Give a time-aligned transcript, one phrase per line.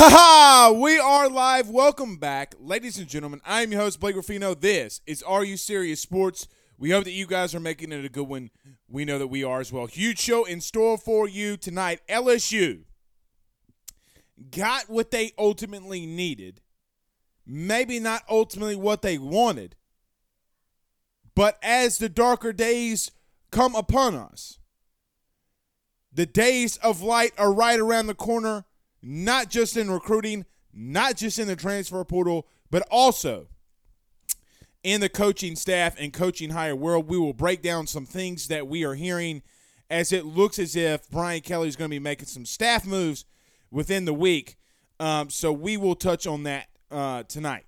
[0.00, 1.68] We are live.
[1.68, 3.42] Welcome back, ladies and gentlemen.
[3.44, 4.54] I am your host, Blake Ruffino.
[4.54, 6.48] This is Are You Serious Sports.
[6.78, 8.50] We hope that you guys are making it a good one.
[8.88, 9.84] We know that we are as well.
[9.84, 12.00] Huge show in store for you tonight.
[12.08, 12.84] LSU
[14.50, 16.62] got what they ultimately needed.
[17.46, 19.76] Maybe not ultimately what they wanted.
[21.34, 23.10] But as the darker days
[23.50, 24.60] come upon us,
[26.10, 28.64] the days of light are right around the corner
[29.02, 33.48] not just in recruiting, not just in the transfer portal, but also
[34.82, 37.08] in the coaching staff and coaching hire world.
[37.08, 39.42] We will break down some things that we are hearing
[39.88, 43.24] as it looks as if Brian Kelly is going to be making some staff moves
[43.70, 44.56] within the week.
[44.98, 47.64] Um, so we will touch on that uh, tonight.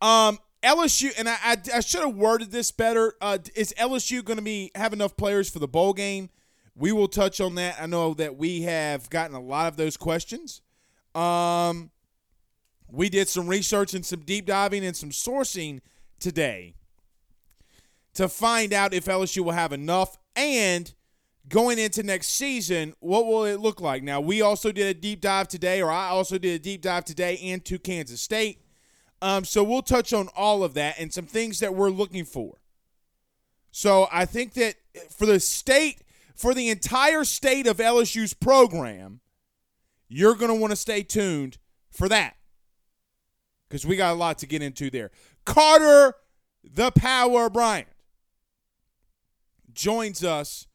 [0.00, 3.14] Um, LSU, and I, I, I should have worded this better.
[3.20, 6.30] Uh, is LSU going to be have enough players for the bowl game?
[6.76, 7.76] We will touch on that.
[7.80, 10.60] I know that we have gotten a lot of those questions.
[11.14, 11.90] Um,
[12.90, 15.80] we did some research and some deep diving and some sourcing
[16.18, 16.74] today
[18.14, 20.92] to find out if LSU will have enough and
[21.48, 24.02] going into next season, what will it look like?
[24.02, 27.04] Now, we also did a deep dive today, or I also did a deep dive
[27.04, 28.60] today into Kansas State.
[29.20, 32.58] Um, so we'll touch on all of that and some things that we're looking for.
[33.70, 34.76] So I think that
[35.10, 36.03] for the state
[36.34, 39.20] for the entire state of LSU's program,
[40.08, 41.58] you're going to want to stay tuned
[41.90, 42.36] for that
[43.68, 45.10] because we got a lot to get into there.
[45.44, 46.14] Carter,
[46.62, 47.88] the Power Bryant,
[49.72, 50.66] joins us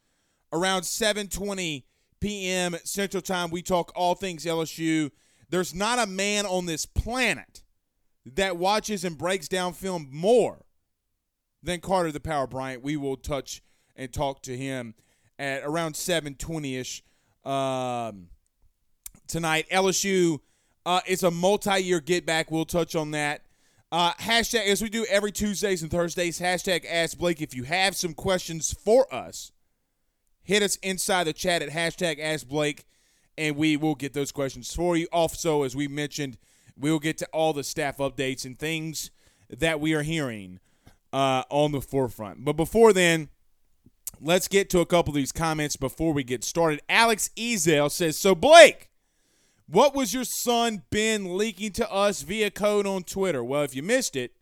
[0.51, 1.83] around 7:20
[2.19, 2.75] p.m.
[2.83, 3.49] Central Time.
[3.49, 5.11] We talk all things LSU.
[5.49, 7.63] There's not a man on this planet
[8.25, 10.65] that watches and breaks down film more
[11.63, 12.83] than Carter, the Power Bryant.
[12.83, 13.61] We will touch
[13.95, 14.93] and talk to him
[15.39, 17.01] at around 7:20ish
[17.43, 18.27] um,
[19.27, 19.65] tonight.
[19.71, 20.39] LSU
[20.85, 22.49] uh, it's a multi-year get back.
[22.49, 23.41] We'll touch on that.
[23.91, 26.39] Uh, hashtag as we do every Tuesdays and Thursdays.
[26.39, 27.41] Hashtag Ask Blake.
[27.41, 29.51] If you have some questions for us,
[30.41, 32.85] hit us inside the chat at hashtag Ask Blake,
[33.37, 35.07] and we will get those questions for you.
[35.11, 36.37] Also, as we mentioned,
[36.75, 39.11] we will get to all the staff updates and things
[39.49, 40.59] that we are hearing
[41.11, 42.45] uh, on the forefront.
[42.45, 43.29] But before then,
[44.21, 46.81] let's get to a couple of these comments before we get started.
[46.89, 48.89] Alex Ezel says, So, Blake,
[49.67, 53.43] what was your son Ben leaking to us via code on Twitter?
[53.43, 54.33] Well, if you missed it,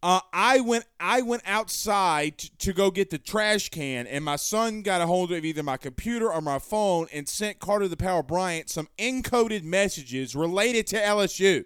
[0.00, 4.36] Uh, I went I went outside t- to go get the trash can, and my
[4.36, 7.96] son got a hold of either my computer or my phone and sent Carter the
[7.96, 11.64] Power Bryant some encoded messages related to LSU.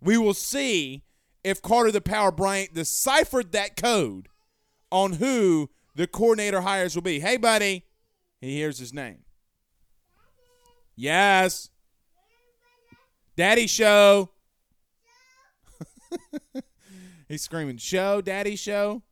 [0.00, 1.02] We will see
[1.42, 4.28] if Carter the Power Bryant deciphered that code
[4.92, 7.20] on who the coordinator hires will be.
[7.20, 7.84] Hey, buddy.
[8.40, 9.18] He hears his name.
[10.96, 11.70] Yes.
[13.36, 14.30] Daddy show.
[17.28, 19.02] He's screaming, "Show, Daddy, show!"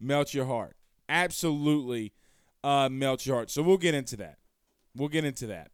[0.00, 0.76] Melt your heart.
[1.08, 2.12] Absolutely,
[2.64, 3.50] uh, melt your heart.
[3.50, 4.38] So we'll get into that.
[4.96, 5.70] We'll get into that.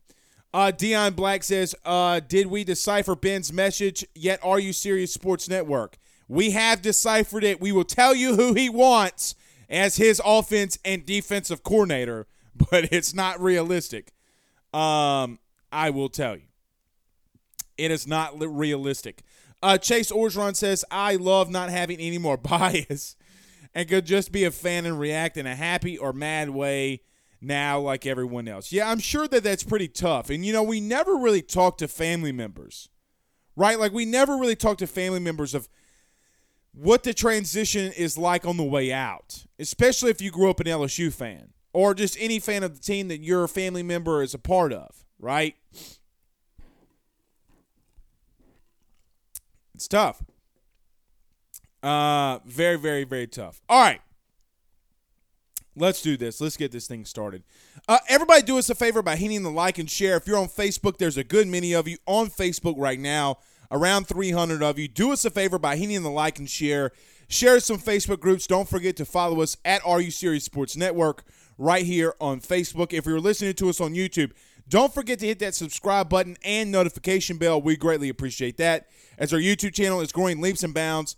[0.53, 4.39] Uh, Dion Black says, uh, "Did we decipher Ben's message yet?
[4.43, 5.97] Are you serious, Sports Network?
[6.29, 7.61] We have deciphered it.
[7.61, 9.35] We will tell you who he wants
[9.69, 12.27] as his offense and defensive coordinator,
[12.71, 14.13] but it's not realistic.
[14.73, 15.39] Um,
[15.71, 16.49] I will tell you,
[17.77, 19.23] it is not realistic."
[19.65, 23.17] Uh, Chase Orgeron says, I love not having any more bias
[23.75, 27.01] and could just be a fan and react in a happy or mad way
[27.41, 28.73] now like everyone else.
[28.73, 30.29] Yeah, I'm sure that that's pretty tough.
[30.29, 32.91] And, you know, we never really talk to family members,
[33.57, 33.79] right?
[33.79, 35.67] Like, we never really talk to family members of
[36.75, 40.67] what the transition is like on the way out, especially if you grew up an
[40.67, 44.39] LSU fan or just any fan of the team that your family member is a
[44.39, 45.55] part of, right?
[49.75, 50.23] It's tough.
[51.83, 53.61] Uh, very, very, very tough.
[53.69, 54.01] All right.
[55.77, 56.41] Let's do this.
[56.41, 57.43] Let's get this thing started.
[57.89, 60.17] Uh, everybody, do us a favor by hitting the like and share.
[60.17, 63.39] If you're on Facebook, there's a good many of you on Facebook right now,
[63.71, 64.89] around 300 of you.
[64.89, 66.93] Do us a favor by hitting the like and share.
[67.29, 68.47] Share some Facebook groups.
[68.47, 71.25] Don't forget to follow us at RU Serious Sports Network
[71.59, 72.93] right here on Facebook.
[72.93, 74.33] If you're listening to us on YouTube,
[74.69, 77.61] don't forget to hit that subscribe button and notification bell.
[77.61, 78.89] We greatly appreciate that
[79.19, 81.17] as our YouTube channel is growing leaps and bounds.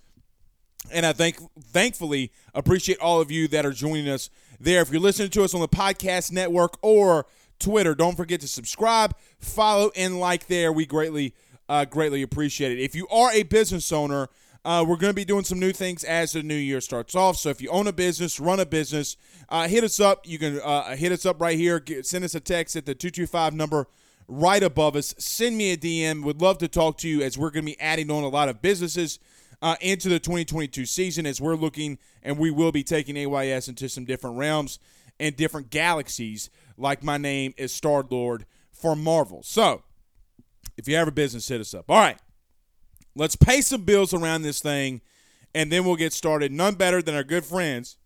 [0.93, 4.83] And I thank thankfully appreciate all of you that are joining us there.
[4.83, 7.27] If you're listening to us on the podcast network or
[7.59, 10.73] Twitter, don't forget to subscribe, follow, and like there.
[10.73, 11.35] We greatly,
[11.69, 12.81] uh, greatly appreciate it.
[12.81, 14.29] If you are a business owner,
[14.65, 17.37] uh, we're going to be doing some new things as the new year starts off.
[17.37, 19.17] So if you own a business, run a business,
[19.49, 20.27] uh, hit us up.
[20.27, 21.79] You can uh, hit us up right here.
[21.79, 23.87] Get, send us a text at the 225 number
[24.27, 25.15] right above us.
[25.19, 26.25] Send me a DM.
[26.25, 28.49] Would love to talk to you as we're going to be adding on a lot
[28.49, 29.21] of businesses
[29.63, 33.89] uh, into the 2022 season as we're looking and we will be taking AYS into
[33.89, 34.79] some different realms
[35.21, 36.51] and different galaxies.
[36.77, 39.43] Like my name is Star Lord for Marvel.
[39.45, 39.83] So
[40.77, 41.91] if you have a business, hit us up.
[41.91, 42.19] All right,
[43.15, 45.01] let's pay some bills around this thing
[45.55, 46.53] and then we'll get started.
[46.53, 47.97] None better than our good friends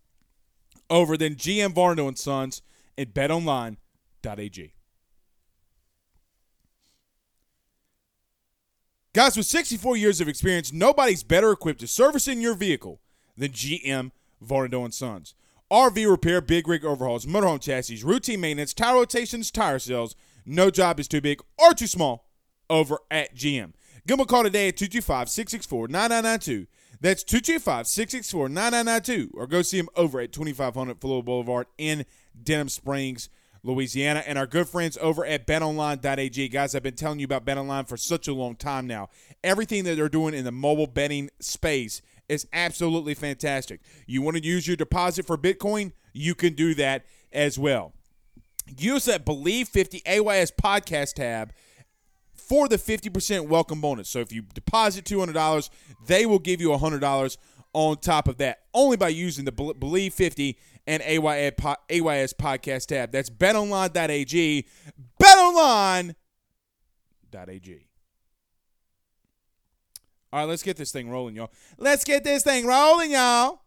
[0.89, 2.61] over than GM Varnado and Sons
[2.97, 4.73] at betonline.ag.
[9.13, 13.01] Guys, with 64 years of experience, nobody's better equipped to servicing your vehicle
[13.35, 15.35] than GM Varnado and Sons.
[15.69, 20.15] RV repair, big rig overhauls, motorhome chassis, routine maintenance, tire rotations, tire sales.
[20.45, 22.30] No job is too big or too small
[22.71, 23.73] over at GM.
[24.07, 26.67] Give them a call today at 225 664 9992.
[27.01, 29.31] That's 225 664 9992.
[29.37, 32.05] Or go see them over at 2500 Philo Boulevard in
[32.41, 33.29] Denham Springs,
[33.63, 36.47] Louisiana, and our good friends over at betonline.ag.
[36.49, 39.09] Guys, I've been telling you about betonline for such a long time now.
[39.43, 43.81] Everything that they're doing in the mobile betting space is absolutely fantastic.
[44.07, 45.91] You want to use your deposit for Bitcoin?
[46.13, 47.93] You can do that as well.
[48.77, 51.51] Use that Believe 50 AYS podcast tab
[52.51, 54.09] for the 50% welcome bonus.
[54.09, 55.69] So if you deposit $200,
[56.05, 57.37] they will give you $100
[57.71, 63.13] on top of that only by using the Believe 50 and AYS, podcast tab.
[63.13, 64.67] That's betonline.ag.
[65.23, 66.13] Betonline.ag.
[70.33, 71.53] All right, let's get this thing rolling, y'all.
[71.77, 73.61] Let's get this thing rolling, y'all.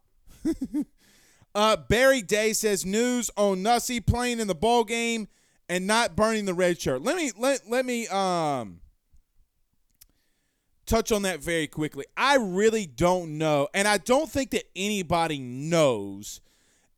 [1.55, 5.29] uh, Barry Day says news on Nussy playing in the ball game
[5.69, 7.03] and not burning the red shirt.
[7.03, 8.81] Let me let let me um
[10.87, 12.05] touch on that very quickly.
[12.17, 16.41] I really don't know, and I don't think that anybody knows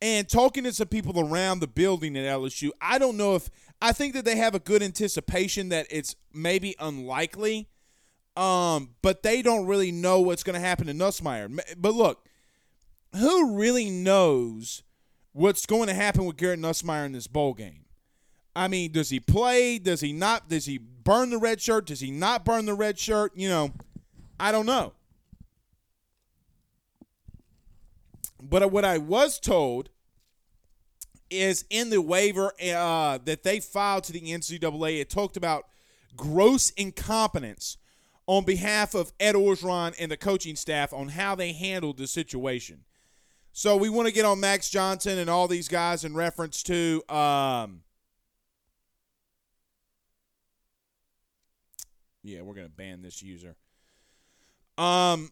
[0.03, 3.93] and talking to some people around the building at LSU, I don't know if I
[3.93, 7.69] think that they have a good anticipation that it's maybe unlikely,
[8.37, 11.59] um, but they don't really know what's going to happen to Nussmeier.
[11.79, 12.27] But look,
[13.15, 14.83] who really knows
[15.33, 17.86] what's going to happen with Garrett Nussmeier in this bowl game?
[18.57, 19.79] I mean, does he play?
[19.79, 20.49] Does he not?
[20.49, 21.87] Does he burn the red shirt?
[21.87, 23.33] Does he not burn the red shirt?
[23.37, 23.73] You know,
[24.41, 24.95] I don't know.
[28.43, 29.91] But what I was told
[31.29, 35.67] is in the waiver uh, that they filed to the NCAA, it talked about
[36.17, 37.77] gross incompetence
[38.27, 42.85] on behalf of Ed Orgeron and the coaching staff on how they handled the situation.
[43.53, 47.03] So we want to get on Max Johnson and all these guys in reference to
[47.09, 47.83] um,
[52.27, 53.57] Yeah, we're to ban this user.
[54.79, 55.31] Um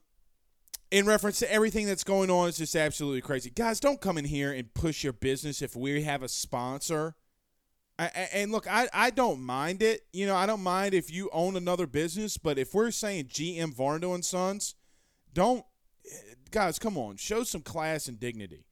[0.91, 3.51] in reference to everything that's going on, it's just absolutely crazy.
[3.51, 7.17] Guys, don't come in here and push your business if we have a sponsor.
[7.99, 10.03] I, and look, I, I don't mind it.
[10.13, 13.75] You know, I don't mind if you own another business, but if we're saying GM
[13.75, 14.75] Varnado and Sons,
[15.33, 15.65] don't
[16.51, 18.67] guys, come on, show some class and dignity.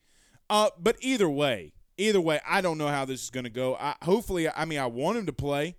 [0.49, 3.76] Uh, but either way, either way, I don't know how this is going to go.
[3.76, 5.76] I, hopefully, I mean, I want him to play.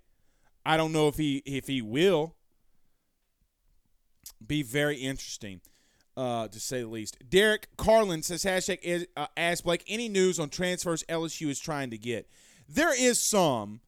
[0.64, 2.34] I don't know if he if he will.
[4.44, 5.60] Be very interesting
[6.16, 7.16] uh, to say the least.
[7.28, 11.98] Derek Carlin says hashtag uh, ask Blake any news on transfers LSU is trying to
[11.98, 12.28] get.
[12.68, 13.80] There is some,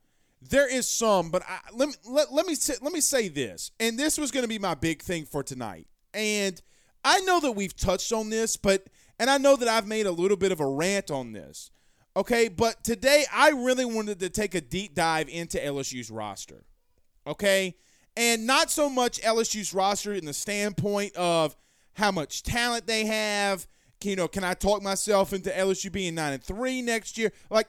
[0.42, 3.70] there is some, but I, let me let, let me say, let me say this,
[3.80, 5.86] and this was going to be my big thing for tonight.
[6.12, 6.60] And
[7.04, 8.86] I know that we've touched on this, but
[9.18, 11.70] and I know that I've made a little bit of a rant on this.
[12.16, 16.64] Okay, but today I really wanted to take a deep dive into LSU's roster.
[17.26, 17.74] Okay,
[18.16, 21.54] and not so much LSU's roster in the standpoint of
[21.92, 23.66] how much talent they have.
[24.02, 27.32] You know, can I talk myself into LSU being nine and three next year?
[27.50, 27.68] Like,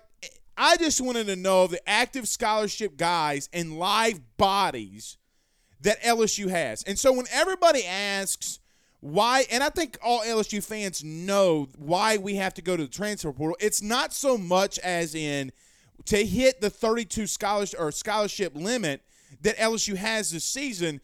[0.55, 5.17] I just wanted to know the active scholarship guys and live bodies
[5.81, 6.83] that LSU has.
[6.83, 8.59] And so when everybody asks
[8.99, 12.89] why, and I think all LSU fans know why we have to go to the
[12.89, 15.51] transfer portal, it's not so much as in
[16.05, 19.01] to hit the 32 scholarship or scholarship limit
[19.41, 20.99] that LSU has this season.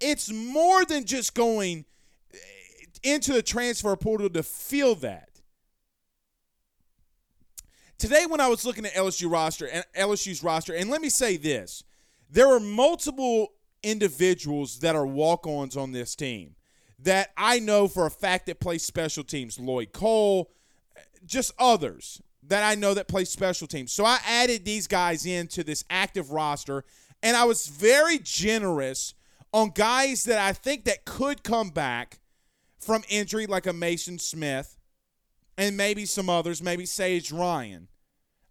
[0.00, 1.84] It's more than just going
[2.32, 2.36] eh,
[3.02, 5.28] into the transfer portal to feel that.
[7.98, 11.36] Today, when I was looking at LSU roster and LSU's roster, and let me say
[11.36, 11.84] this,
[12.30, 16.54] there are multiple individuals that are walk-ons on this team
[17.02, 19.58] that I know for a fact that play special teams.
[19.58, 20.50] Lloyd Cole,
[21.24, 23.92] just others that I know that play special teams.
[23.92, 26.84] So I added these guys into this active roster,
[27.22, 29.14] and I was very generous
[29.52, 32.20] on guys that I think that could come back
[32.78, 34.76] from injury like a Mason Smith
[35.58, 37.88] and maybe some others, maybe Sage Ryan.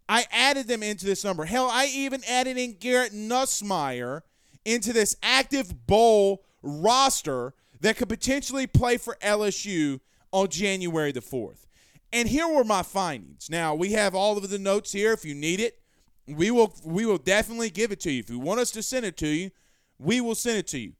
[0.08, 1.44] I added them into this number.
[1.44, 4.22] Hell, I even added in Garrett Nussmeier
[4.64, 10.00] into this active bowl roster that could potentially play for LSU
[10.32, 11.66] on January the 4th.
[12.12, 13.48] And here were my findings.
[13.48, 15.80] Now, we have all of the notes here if you need it.
[16.26, 18.20] We will we will definitely give it to you.
[18.20, 19.50] If you want us to send it to you,
[19.98, 20.92] we will send it to you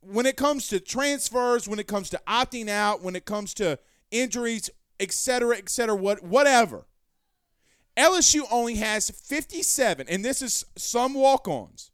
[0.00, 3.78] when it comes to transfers, when it comes to opting out, when it comes to
[4.10, 4.70] injuries,
[5.00, 6.86] etc., cetera, et cetera, what, whatever,
[7.96, 11.90] LSU only has 57, and this is some walk ons.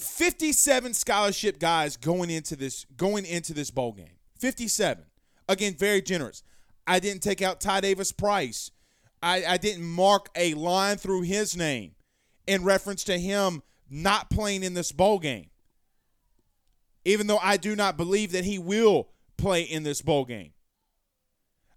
[0.00, 4.16] 57 scholarship guys going into this going into this bowl game.
[4.38, 5.04] 57.
[5.48, 6.42] Again, very generous.
[6.86, 8.70] I didn't take out Ty Davis Price.
[9.22, 11.92] I, I didn't mark a line through his name
[12.46, 15.50] in reference to him not playing in this bowl game
[17.04, 20.52] even though I do not believe that he will play in this bowl game.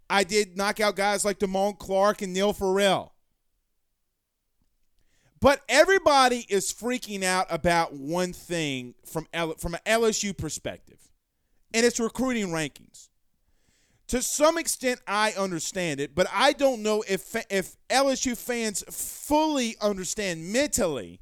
[0.09, 3.12] I did knock out guys like Damone Clark and Neil Farrell.
[5.43, 11.09] But everybody is freaking out about one thing from, L- from an LSU perspective,
[11.73, 13.09] and it's recruiting rankings.
[14.07, 19.75] To some extent, I understand it, but I don't know if, if LSU fans fully
[19.81, 21.19] understand mentally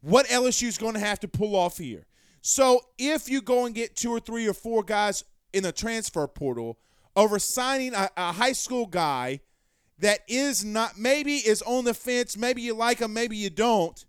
[0.00, 2.06] what LSU is going to have to pull off here.
[2.40, 6.26] So if you go and get two or three or four guys in the transfer
[6.26, 6.78] portal
[7.14, 9.40] over signing a, a high school guy
[9.98, 14.04] that is not maybe is on the fence, maybe you like them, maybe you don't.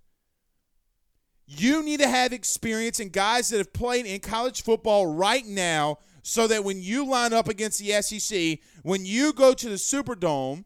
[1.47, 5.99] You need to have experience in guys that have played in college football right now
[6.23, 10.65] so that when you line up against the SEC, when you go to the Superdome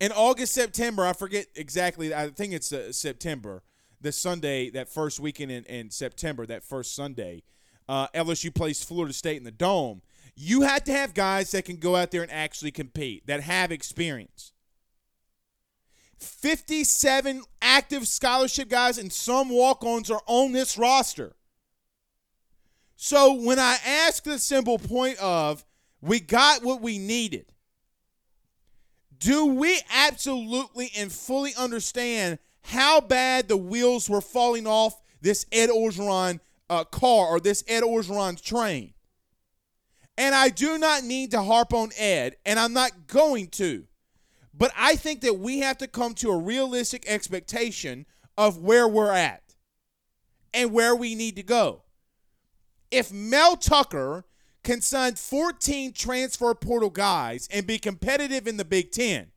[0.00, 3.62] in August, September, I forget exactly, I think it's uh, September,
[4.00, 7.42] the Sunday, that first weekend in, in September, that first Sunday,
[7.86, 10.00] uh, LSU plays Florida State in the Dome.
[10.42, 13.70] You have to have guys that can go out there and actually compete, that have
[13.70, 14.52] experience.
[16.18, 21.34] 57 active scholarship guys and some walk ons are on this roster.
[22.96, 25.62] So when I ask the simple point of,
[26.00, 27.52] we got what we needed,
[29.18, 35.68] do we absolutely and fully understand how bad the wheels were falling off this Ed
[35.68, 38.94] Orgeron uh, car or this Ed Orgeron train.
[40.20, 43.86] And I do not need to harp on Ed, and I'm not going to.
[44.52, 48.04] But I think that we have to come to a realistic expectation
[48.36, 49.42] of where we're at.
[50.52, 51.84] and where we need to go.
[52.90, 54.24] If Mel Tucker
[54.62, 59.28] can sign 14 transfer portal guys and be competitive in the Big Ten,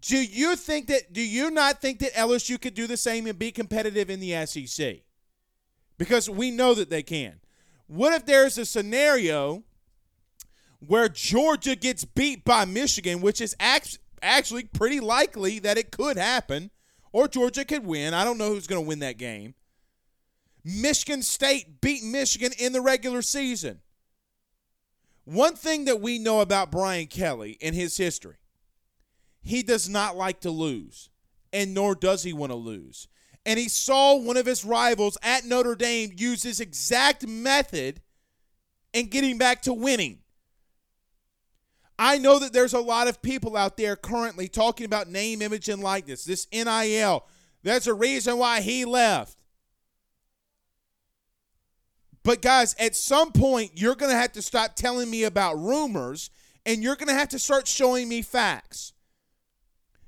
[0.00, 3.38] do you think that do you not think that LSU could do the same and
[3.38, 5.02] be competitive in the SEC?
[5.98, 7.40] Because we know that they can.
[7.86, 9.62] What if there's a scenario
[10.86, 16.70] where Georgia gets beat by Michigan, which is actually pretty likely that it could happen,
[17.12, 18.14] or Georgia could win.
[18.14, 19.54] I don't know who's going to win that game.
[20.64, 23.80] Michigan State beat Michigan in the regular season.
[25.24, 28.36] One thing that we know about Brian Kelly in his history,
[29.42, 31.08] he does not like to lose,
[31.52, 33.08] and nor does he want to lose.
[33.46, 38.02] And he saw one of his rivals at Notre Dame use this exact method
[38.92, 40.18] in getting back to winning.
[41.96, 45.68] I know that there's a lot of people out there currently talking about name, image,
[45.68, 47.24] and likeness, this NIL.
[47.62, 49.38] There's a reason why he left.
[52.24, 56.30] But, guys, at some point, you're going to have to stop telling me about rumors
[56.66, 58.92] and you're going to have to start showing me facts.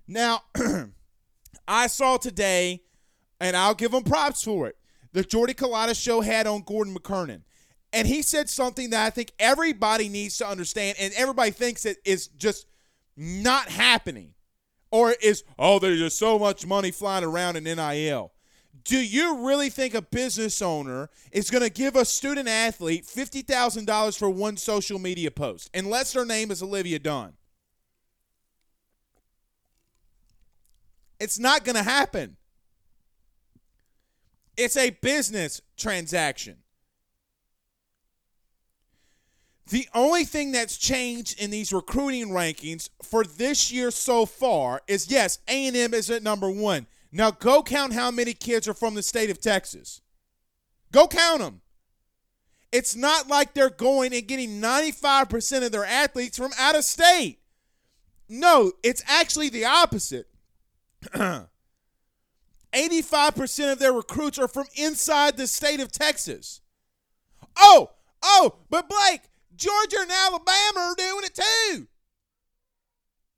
[0.08, 0.42] Now,
[1.68, 2.82] I saw today,
[3.40, 4.76] and I'll give them props for it,
[5.12, 7.42] the Jordy Culotta show had on Gordon McKernan.
[7.92, 11.98] And he said something that I think everybody needs to understand, and everybody thinks it
[12.04, 12.66] is just
[13.16, 14.34] not happening.
[14.90, 18.32] Or is, oh, there's just so much money flying around in NIL.
[18.84, 24.18] Do you really think a business owner is going to give a student athlete $50,000
[24.18, 27.34] for one social media post, unless their name is Olivia Dunne?
[31.20, 32.36] It's not going to happen.
[34.58, 36.56] It's a business transaction.
[39.70, 45.10] The only thing that's changed in these recruiting rankings for this year so far is
[45.10, 46.86] yes, A&M is at number 1.
[47.12, 50.00] Now go count how many kids are from the state of Texas.
[50.90, 51.60] Go count them.
[52.72, 57.38] It's not like they're going and getting 95% of their athletes from out of state.
[58.28, 60.26] No, it's actually the opposite.
[62.72, 66.60] 85% of their recruits are from inside the state of Texas.
[67.56, 67.90] Oh,
[68.22, 69.22] oh, but Blake,
[69.56, 71.88] Georgia and Alabama are doing it too.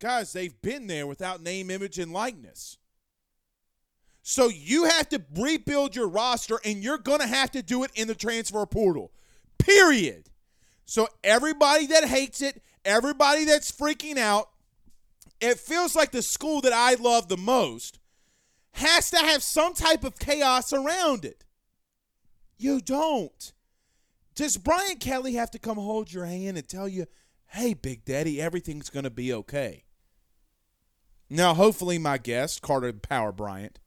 [0.00, 2.78] Guys, they've been there without name, image, and likeness.
[4.22, 7.90] So you have to rebuild your roster, and you're going to have to do it
[7.94, 9.12] in the transfer portal.
[9.58, 10.30] Period.
[10.86, 14.50] So everybody that hates it, everybody that's freaking out,
[15.40, 17.99] it feels like the school that I love the most
[18.72, 21.44] has to have some type of chaos around it.
[22.56, 23.52] You don't.
[24.34, 27.06] Does Brian Kelly have to come hold your hand and tell you,
[27.48, 29.84] hey, Big Daddy, everything's going to be okay?
[31.28, 33.78] Now, hopefully, my guest, Carter Power Bryant,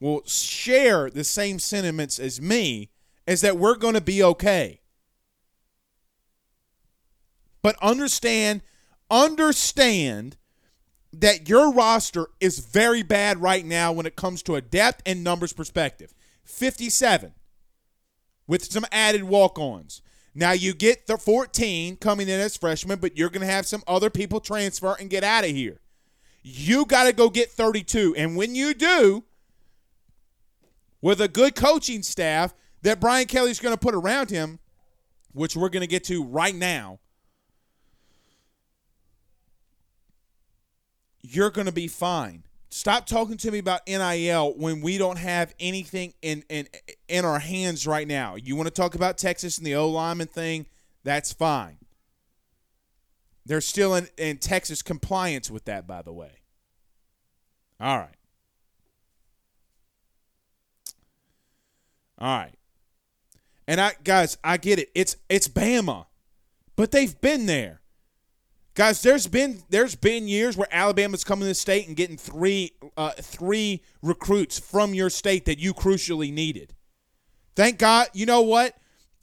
[0.00, 2.90] will share the same sentiments as me,
[3.26, 4.80] is that we're going to be okay.
[7.62, 8.62] But understand,
[9.10, 10.36] understand
[11.12, 15.22] that your roster is very bad right now when it comes to a depth and
[15.22, 16.14] numbers perspective.
[16.44, 17.34] 57
[18.46, 20.02] with some added walk ons.
[20.34, 23.82] Now you get the 14 coming in as freshmen, but you're going to have some
[23.86, 25.80] other people transfer and get out of here.
[26.42, 28.14] You got to go get 32.
[28.16, 29.24] And when you do,
[31.02, 34.58] with a good coaching staff that Brian Kelly's going to put around him,
[35.32, 37.00] which we're going to get to right now,
[41.22, 42.44] you're going to be fine.
[42.70, 46.66] Stop talking to me about NIL when we don't have anything in in
[47.06, 48.34] in our hands right now.
[48.34, 50.66] You want to talk about Texas and the O lineman thing?
[51.04, 51.76] That's fine.
[53.44, 56.30] They're still in, in Texas compliance with that, by the way.
[57.78, 58.16] All right.
[62.18, 62.54] All right.
[63.68, 64.90] And I guys, I get it.
[64.94, 66.06] It's it's Bama.
[66.74, 67.81] But they've been there.
[68.74, 72.72] Guys, there's been there's been years where Alabama's coming to the state and getting three
[72.96, 76.74] uh, three recruits from your state that you crucially needed.
[77.54, 78.08] Thank God.
[78.14, 78.74] You know what?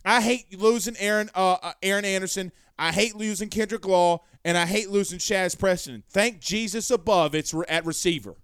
[0.06, 2.52] I hate losing Aaron uh, uh, Aaron Anderson.
[2.78, 6.04] I hate losing Kendrick Law, and I hate losing Shazz Preston.
[6.10, 8.36] Thank Jesus above, it's re- at receiver.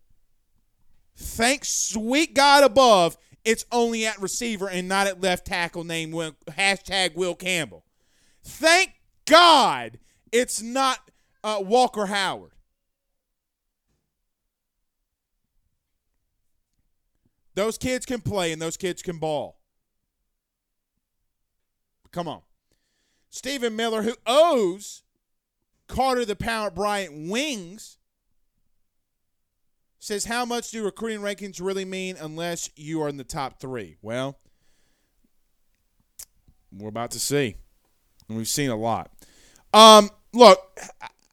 [1.15, 3.15] Thank sweet God above,
[3.45, 7.85] it's only at receiver and not at left tackle Will, hashtag Will Campbell.
[8.43, 9.99] Thank God
[10.35, 10.99] it's not
[11.45, 12.51] uh, Walker Howard.
[17.53, 19.57] Those kids can play and those kids can ball.
[22.11, 22.41] Come on.
[23.29, 25.03] Stephen Miller, who owes
[25.87, 27.97] Carter the Power Bryant wings,
[29.99, 33.95] says, How much do recruiting rankings really mean unless you are in the top three?
[34.01, 34.37] Well,
[36.73, 37.55] we're about to see.
[38.27, 39.11] And we've seen a lot.
[39.73, 40.79] Um, look,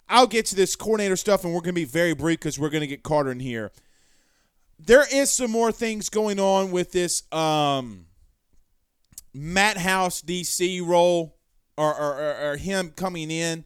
[0.08, 2.70] I'll get to this coordinator stuff, and we're going to be very brief because we're
[2.70, 3.72] going to get Carter in here.
[4.78, 8.06] There is some more things going on with this um,
[9.34, 11.36] Matt House DC role
[11.76, 13.64] or, or, or, or him coming in.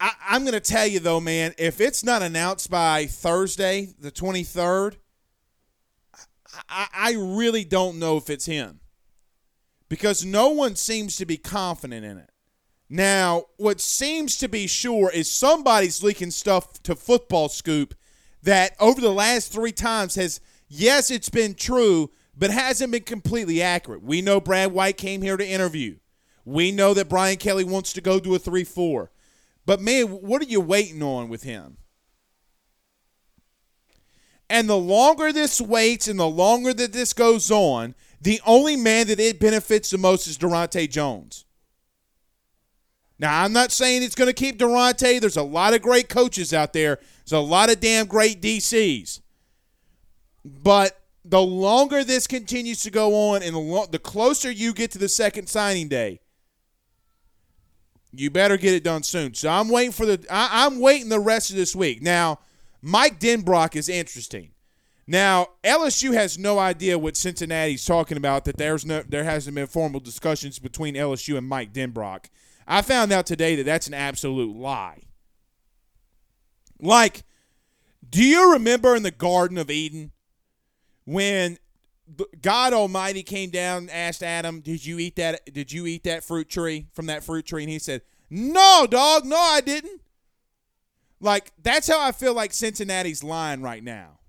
[0.00, 4.10] I, I'm going to tell you, though, man, if it's not announced by Thursday, the
[4.10, 4.96] 23rd,
[6.68, 8.80] I, I really don't know if it's him
[9.88, 12.30] because no one seems to be confident in it.
[12.88, 17.94] Now, what seems to be sure is somebody's leaking stuff to Football Scoop
[18.42, 23.60] that over the last three times has, yes, it's been true, but hasn't been completely
[23.60, 24.02] accurate.
[24.02, 25.96] We know Brad White came here to interview.
[26.44, 29.10] We know that Brian Kelly wants to go to a 3 4.
[29.64, 31.78] But man, what are you waiting on with him?
[34.48, 39.08] And the longer this waits and the longer that this goes on, the only man
[39.08, 41.45] that it benefits the most is Daronte Jones.
[43.18, 45.20] Now, I'm not saying it's going to keep Daronte.
[45.20, 46.98] There's a lot of great coaches out there.
[47.24, 49.20] There's a lot of damn great DCs.
[50.44, 54.90] But the longer this continues to go on and the, lo- the closer you get
[54.92, 56.20] to the second signing day,
[58.12, 59.34] you better get it done soon.
[59.34, 62.02] So I'm waiting for the I, I'm waiting the rest of this week.
[62.02, 62.38] Now,
[62.80, 64.50] Mike Denbrock is interesting.
[65.06, 68.44] Now, LSU has no idea what Cincinnati's talking about.
[68.44, 72.26] That there's no there hasn't been formal discussions between LSU and Mike Denbrock.
[72.66, 75.02] I found out today that that's an absolute lie.
[76.80, 77.24] Like,
[78.08, 80.12] do you remember in the Garden of Eden
[81.04, 81.58] when
[82.40, 85.52] God Almighty came down and asked Adam, "Did you eat that?
[85.52, 89.24] Did you eat that fruit tree from that fruit tree?" And he said, "No, dog.
[89.24, 90.02] No, I didn't."
[91.20, 94.20] Like that's how I feel like Cincinnati's lying right now.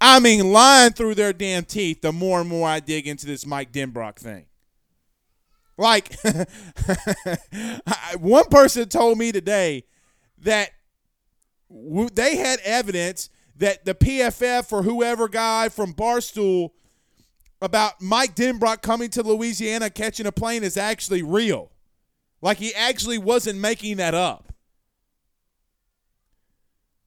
[0.00, 2.00] I mean, lying through their damn teeth.
[2.02, 4.46] The more and more I dig into this Mike Denbrock thing.
[5.82, 6.16] Like,
[8.20, 9.84] one person told me today
[10.38, 10.70] that
[11.68, 16.70] they had evidence that the PFF or whoever guy from Barstool
[17.60, 21.72] about Mike Denbrock coming to Louisiana catching a plane is actually real.
[22.40, 24.52] Like he actually wasn't making that up.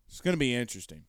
[0.10, 1.04] It's going to be interesting.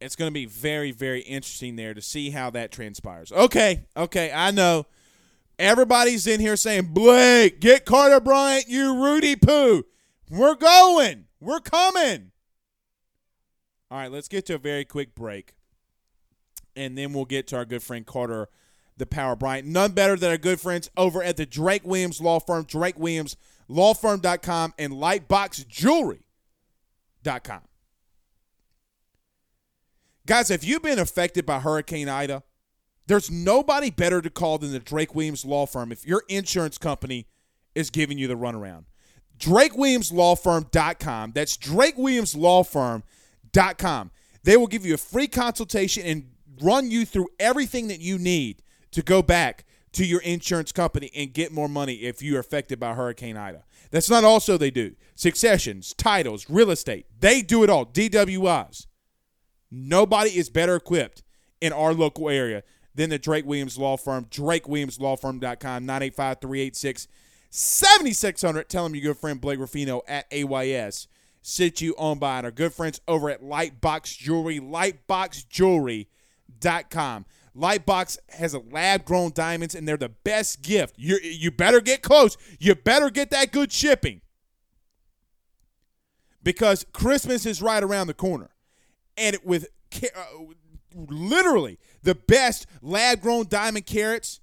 [0.00, 3.32] It's going to be very, very interesting there to see how that transpires.
[3.32, 4.86] Okay, okay, I know.
[5.58, 9.84] Everybody's in here saying, Blake, get Carter Bryant, you Rudy Poo.
[10.30, 11.24] We're going.
[11.40, 12.32] We're coming.
[13.90, 15.54] All right, let's get to a very quick break.
[16.76, 18.48] And then we'll get to our good friend Carter,
[18.96, 19.66] the Power Bryant.
[19.66, 24.92] None better than our good friends over at the Drake Williams Law Firm, drakewilliamslawfirm.com, and
[24.92, 27.60] lightboxjewelry.com.
[30.26, 32.42] Guys, have you been affected by Hurricane Ida?
[33.08, 37.26] There's nobody better to call than the Drake Williams Law Firm if your insurance company
[37.74, 38.84] is giving you the runaround.
[39.38, 41.32] DrakeWilliamsLawFirm.com.
[41.32, 44.10] That's DrakeWilliamsLawFirm.com.
[44.44, 46.28] They will give you a free consultation and
[46.60, 51.32] run you through everything that you need to go back to your insurance company and
[51.32, 53.64] get more money if you are affected by Hurricane Ida.
[53.90, 54.96] That's not also they do.
[55.14, 57.06] Successions, titles, real estate.
[57.20, 57.86] They do it all.
[57.86, 58.86] DWIs.
[59.70, 61.22] Nobody is better equipped
[61.60, 62.62] in our local area
[62.98, 64.26] than the Drake Williams Law Firm.
[64.26, 67.08] DrakeWilliamsLawFirm.com, 985 386
[67.50, 68.68] 7600.
[68.68, 71.08] Tell them your good friend Blake Ruffino at AYS
[71.48, 77.26] sit you on by our good friends over at Lightbox Jewelry, lightboxjewelry.com.
[77.56, 80.94] Lightbox has a lab grown diamonds and they're the best gift.
[80.98, 82.36] You you better get close.
[82.60, 84.20] You better get that good shipping.
[86.42, 88.50] Because Christmas is right around the corner.
[89.16, 89.66] And with
[90.02, 90.08] uh,
[90.94, 94.40] literally the best lab grown diamond carats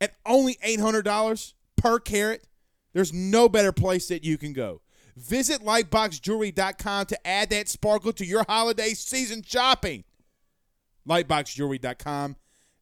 [0.00, 2.46] at only $800 per carat.
[2.92, 4.80] There's no better place that you can go.
[5.16, 10.04] Visit lightboxjewelry.com to add that sparkle to your holiday season shopping.
[11.08, 12.36] Lightboxjewelry.com.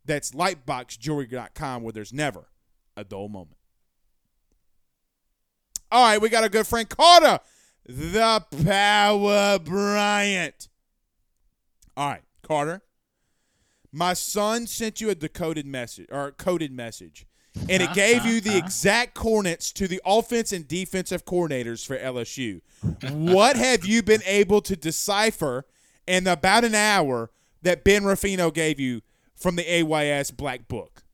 [0.05, 2.49] That's lightboxjewelry.com where there's never
[2.97, 3.57] a dull moment.
[5.91, 7.39] All right, we got a good friend Carter,
[7.87, 10.69] the Power Bryant.
[11.97, 12.83] All right, Carter.
[13.93, 17.27] My son sent you a decoded message or a coded message,
[17.69, 22.61] and it gave you the exact coordinates to the offense and defensive coordinators for LSU.
[23.13, 25.65] what have you been able to decipher
[26.09, 27.31] in about an hour
[27.63, 29.03] that Ben Ruffino gave you
[29.37, 31.05] from the AYS Black Book?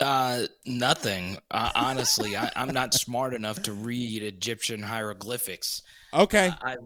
[0.00, 1.38] Uh, nothing.
[1.50, 5.82] Uh, honestly, I, am not smart enough to read Egyptian hieroglyphics.
[6.12, 6.48] Okay.
[6.48, 6.76] Uh, I,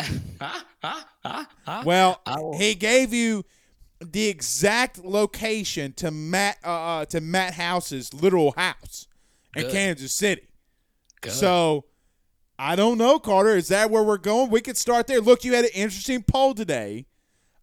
[1.84, 2.20] well,
[2.56, 3.44] he gave you
[4.00, 9.06] the exact location to Matt uh, uh, to Matt House's literal house
[9.54, 9.72] in Good.
[9.72, 10.48] Kansas City.
[11.20, 11.32] Good.
[11.32, 11.84] So
[12.58, 13.56] I don't know, Carter.
[13.56, 14.50] Is that where we're going?
[14.50, 15.20] We could start there.
[15.20, 17.06] Look, you had an interesting poll today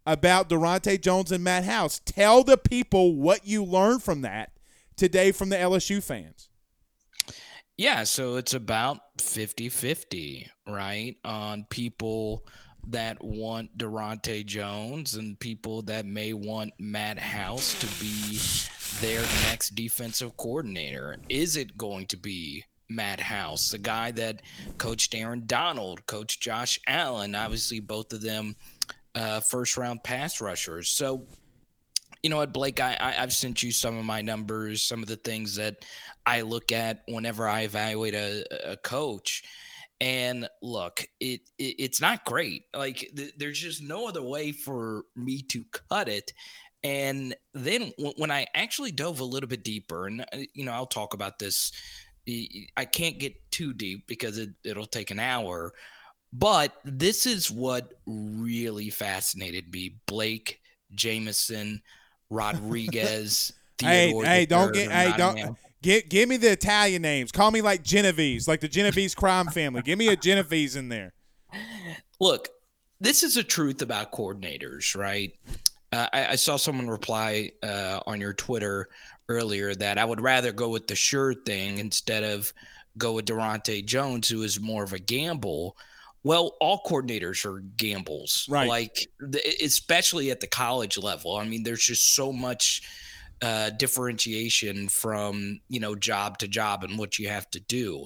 [0.06, 2.00] about Daronte Jones and Matt House.
[2.06, 4.52] Tell the people what you learned from that
[4.95, 6.47] today from the LSU fans.
[7.78, 11.16] Yeah, so it's about 50 50, right?
[11.24, 12.44] On people
[12.88, 18.40] that want Daronte Jones and people that may want Matt House to be
[19.00, 21.18] their next defensive coordinator.
[21.30, 24.42] Is it going to be Matt House, the guy that
[24.80, 27.36] coached Aaron Donald, coached Josh Allen?
[27.36, 28.56] Obviously, both of them
[29.13, 30.90] uh, first round pass rushers.
[30.90, 31.28] So,
[32.28, 32.82] you know what, Blake?
[32.82, 35.86] I, I I've sent you some of my numbers, some of the things that
[36.26, 39.44] I look at whenever I evaluate a, a coach.
[40.02, 42.63] And look, it, it it's not great.
[42.76, 46.34] Like th- there's just no other way for me to cut it.
[46.84, 50.74] And then w- when I actually dove a little bit deeper, and uh, you know,
[50.74, 51.72] I'll talk about this.
[52.28, 55.72] I- I can't get too deep because it, it'll take an hour.
[56.34, 60.60] But this is what really fascinated me: Blake
[60.94, 61.82] Jameson,
[62.30, 63.54] Rodriguez.
[63.80, 65.36] Hey, Theodore hey, the don't get, hey, don't.
[65.36, 65.50] get,
[65.82, 67.32] Give, give me the Italian names.
[67.32, 69.82] Call me like Genovese, like the Genovese crime family.
[69.84, 71.13] Give me a Genovese in there.
[72.20, 72.50] Look,
[73.00, 75.32] this is the truth about coordinators, right?
[75.92, 78.90] Uh, I, I saw someone reply uh, on your Twitter
[79.30, 82.52] earlier that I would rather go with the sure thing instead of
[82.98, 85.78] go with Daronte Jones, who is more of a gamble.
[86.24, 88.68] Well, all coordinators are gambles, Right.
[88.68, 89.08] Like,
[89.64, 91.38] especially at the college level.
[91.38, 92.82] I mean, there's just so much
[93.42, 98.06] uh, differentiation from you know job to job and what you have to do.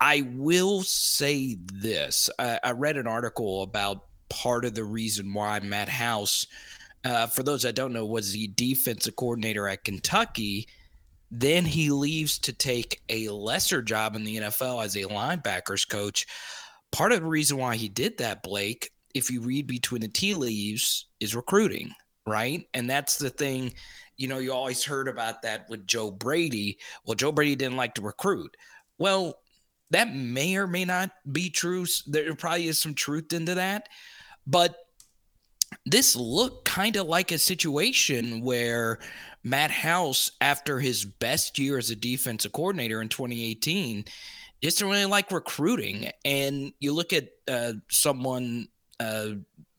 [0.00, 5.60] I will say this: I, I read an article about part of the reason why
[5.60, 6.46] Matt House,
[7.04, 10.68] uh, for those that don't know, was the defensive coordinator at Kentucky.
[11.30, 16.26] Then he leaves to take a lesser job in the NFL as a linebackers coach.
[16.92, 20.34] Part of the reason why he did that, Blake, if you read between the tea
[20.34, 21.92] leaves, is recruiting,
[22.26, 22.64] right?
[22.74, 23.74] And that's the thing.
[24.16, 26.78] You know, you always heard about that with Joe Brady.
[27.04, 28.56] Well, Joe Brady didn't like to recruit.
[28.98, 29.38] Well,
[29.90, 31.86] that may or may not be true.
[32.06, 33.88] There probably is some truth into that.
[34.46, 34.76] But
[35.86, 38.98] this looked kind of like a situation where
[39.42, 44.04] Matt House, after his best year as a defensive coordinator in 2018,
[44.62, 46.10] just didn't really like recruiting.
[46.24, 48.68] And you look at uh, someone,
[48.98, 49.30] uh,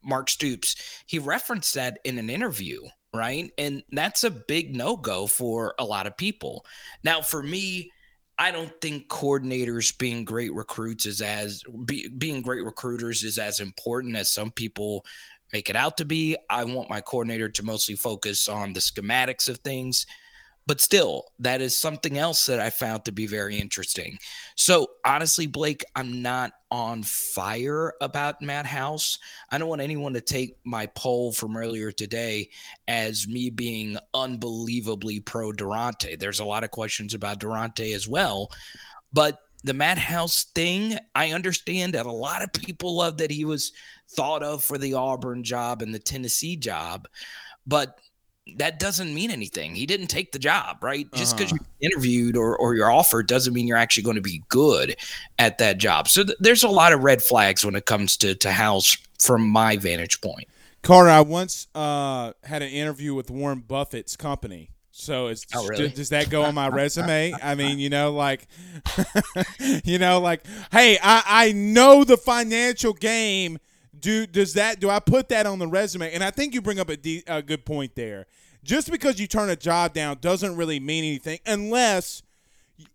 [0.03, 2.81] Mark Stoops, he referenced that in an interview,
[3.13, 3.51] right?
[3.57, 6.65] And that's a big no go for a lot of people.
[7.03, 7.91] Now, for me,
[8.39, 13.59] I don't think coordinators being great recruits is as be, being great recruiters is as
[13.59, 15.05] important as some people
[15.53, 16.35] make it out to be.
[16.49, 20.07] I want my coordinator to mostly focus on the schematics of things.
[20.71, 24.17] But still, that is something else that I found to be very interesting.
[24.55, 29.19] So, honestly, Blake, I'm not on fire about Matt House.
[29.49, 32.51] I don't want anyone to take my poll from earlier today
[32.87, 36.17] as me being unbelievably pro Daronte.
[36.17, 38.49] There's a lot of questions about Daronte as well.
[39.11, 43.43] But the Matt House thing, I understand that a lot of people love that he
[43.43, 43.73] was
[44.11, 47.09] thought of for the Auburn job and the Tennessee job.
[47.67, 47.99] But
[48.57, 49.75] that doesn't mean anything.
[49.75, 51.11] He didn't take the job, right?
[51.13, 51.63] Just because Uh-huh.
[51.79, 54.95] you're interviewed or, or you're offered doesn't mean you're actually going to be good
[55.39, 56.07] at that job.
[56.07, 59.47] So th- there's a lot of red flags when it comes to, to House from
[59.47, 60.47] my vantage point.
[60.83, 64.69] Carter, I once uh, had an interview with Warren Buffett's company.
[64.93, 65.89] So is, Oh, really?
[65.89, 67.33] does that go on my resume?
[67.41, 68.47] I mean, you know, like,
[69.83, 73.57] you know, like, hey, I, I know the financial game.
[73.99, 74.79] Do does that?
[74.79, 76.11] Do I put that on the resume?
[76.11, 78.25] And I think you bring up a, de- a good point there.
[78.63, 82.21] Just because you turn a job down doesn't really mean anything unless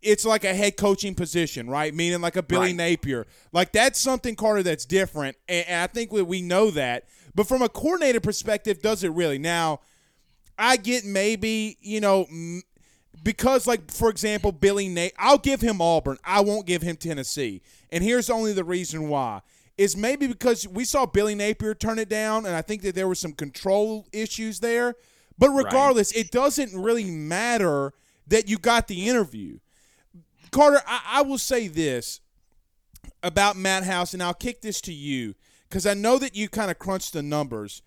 [0.02, 1.94] it's like a head coaching position, right?
[1.94, 2.76] Meaning like a Billy Right.
[2.76, 3.26] Napier.
[3.52, 7.04] Like that's something Carter that's different, and, and I think we, we know that.
[7.34, 9.38] But from a coordinator perspective, does it really?
[9.38, 9.80] Now,
[10.58, 12.26] I get maybe you know
[13.22, 15.12] because like for example, Billy Nate.
[15.18, 16.18] I'll give him Auburn.
[16.24, 19.42] I won't give him Tennessee, and here's only the reason why.
[19.76, 23.06] Is maybe because we saw Billy Napier turn it down, and I think that there
[23.06, 24.94] were some control issues there.
[25.38, 27.92] But regardless, it doesn't really matter
[28.26, 29.58] that you got the interview.
[30.50, 32.20] Carter, I, I will say this
[33.22, 35.34] about Matt House, and I'll kick this to you
[35.68, 37.82] because I know that you kind of crunched the numbers.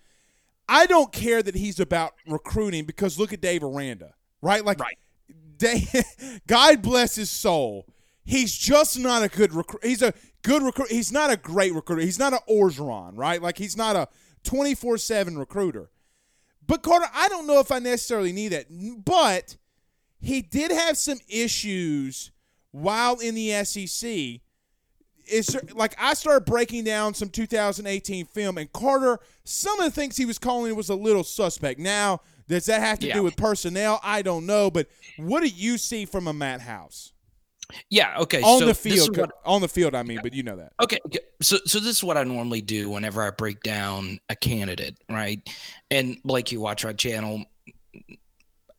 [0.68, 4.64] I don't care that he's about recruiting because look at Dave Aranda, right?
[4.64, 4.98] Like, Right.
[5.58, 5.92] Dave,
[6.48, 7.86] God bless his soul.
[8.24, 9.84] He's just not a good recruit.
[9.84, 10.92] He's a good recruit.
[10.92, 12.02] He's not a great recruiter.
[12.04, 13.42] He's not an Orgeron, right?
[13.42, 14.08] Like he's not a
[14.44, 15.90] 24 7 recruiter.
[16.70, 18.68] But Carter, I don't know if I necessarily need that.
[19.04, 19.58] But
[20.22, 22.30] he did have some issues
[22.70, 24.42] while in the SEC.
[25.32, 30.16] Is like I started breaking down some 2018 film, and Carter, some of the things
[30.16, 31.80] he was calling was a little suspect.
[31.80, 33.14] Now, does that have to Yeah.
[33.16, 34.00] do with personnel?
[34.04, 37.14] I don't know, but what do you see from a Matt House
[37.90, 38.18] Yeah.
[38.20, 38.42] Okay.
[38.42, 39.18] on so the field?
[39.18, 40.74] what- on the field, I mean, but you know that.
[40.82, 41.00] Okay,
[41.42, 45.40] so so this is what I normally do whenever I break down a candidate, right?
[45.92, 47.46] And Blake, you watch our channel.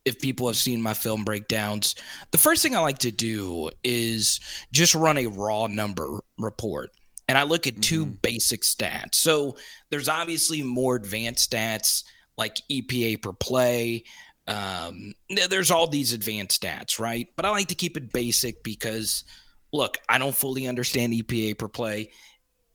[0.03, 1.95] If people have seen my film breakdowns,
[2.31, 4.39] the first thing I like to do is
[4.71, 6.91] just run a raw number report.
[7.27, 8.15] And I look at 2 mm-hmm.
[8.21, 9.15] basic stats.
[9.15, 9.57] So
[9.89, 12.03] there's obviously more advanced stats
[12.37, 14.03] like EPA per play.
[14.47, 15.13] Um,
[15.49, 17.27] there's all these advanced stats, right?
[17.35, 19.23] But I like to keep it basic because
[19.71, 22.11] look, I don't fully understand EPA per play.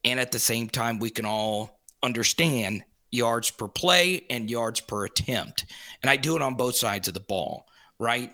[0.04, 5.04] And at the same time, we can all understand yards per play and yards per
[5.04, 5.66] attempt.
[6.02, 7.66] And I do it on both sides of the ball,
[7.98, 8.32] right?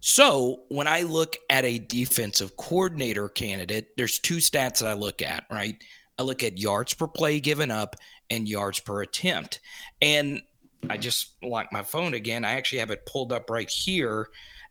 [0.00, 5.22] So when I look at a defensive coordinator candidate, there's two stats that I look
[5.22, 5.76] at, right?
[6.18, 7.96] I look at yards per play given up
[8.30, 9.60] and yards per attempt.
[10.00, 10.42] And
[10.88, 12.44] I just locked my phone again.
[12.44, 14.28] I actually have it pulled up right here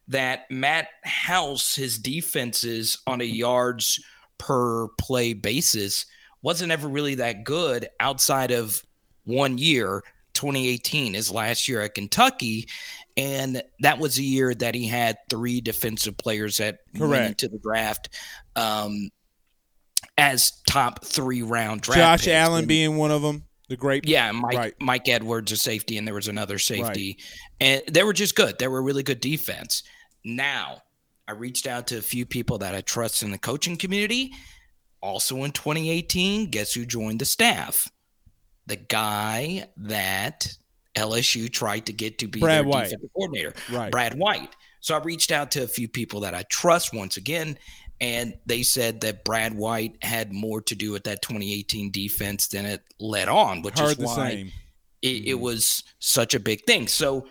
[0.08, 4.04] that Matt House, his defenses on a yards
[4.38, 6.06] per play basis,
[6.41, 8.82] wasn't ever really that good outside of
[9.24, 12.68] one year, 2018, his last year at Kentucky.
[13.18, 17.58] And that was a year that he had three defensive players that went into the
[17.58, 18.10] draft
[18.56, 19.10] um,
[20.18, 22.00] as top three round draft.
[22.00, 22.34] Josh picks.
[22.34, 24.08] Allen And- being one of them, the great.
[24.08, 24.73] yeah, Mike Right.
[24.80, 27.17] Mike Edwards a safety, and there was another safety,
[27.60, 28.58] and they were just good.
[28.60, 29.84] They were really good defense.
[30.23, 30.82] Now,
[31.28, 34.32] I reached out to a few people that I trust in the coaching community.
[35.01, 37.88] Also in 2018, guess who joined the staff?
[38.67, 40.47] The guy that
[40.95, 42.84] LSU tried to get to be Brad their White.
[42.86, 43.91] defensive coordinator, Right.
[43.91, 44.56] Brad White.
[44.80, 47.58] So I reached out to a few people that I trust once again,
[48.02, 52.66] and they said that Brad White had more to do with that 2018 defense than
[52.66, 54.52] it led on, which Heard is why
[55.02, 55.42] it, it mm-hmm.
[55.42, 56.88] was such a big thing.
[56.88, 57.28] So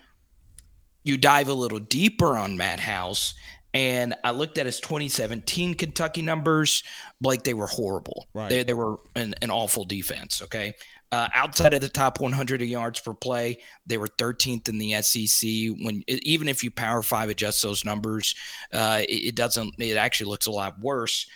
[1.03, 3.35] you dive a little deeper on Matt House,
[3.75, 6.83] and I looked at his 2017 Kentucky numbers.
[7.21, 8.27] Blake, they were horrible.
[8.33, 8.49] Right.
[8.49, 10.41] They, they were an, an awful defense.
[10.41, 10.75] Okay.
[11.15, 15.49] Uh, outside of the top 100 yards per play, they were 13th in the SEC.
[15.81, 18.35] When even if you Power Five adjust those numbers,
[18.73, 19.77] uh, it, it doesn't.
[19.79, 21.29] It actually looks a lot worse.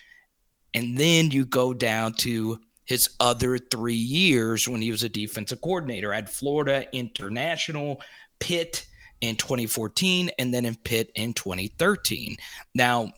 [0.74, 5.60] And then you go down to his other three years when he was a defensive
[5.60, 8.02] coordinator at Florida International,
[8.40, 8.84] Pitt
[9.20, 12.36] in 2014, and then in Pitt in 2013.
[12.74, 13.12] Now,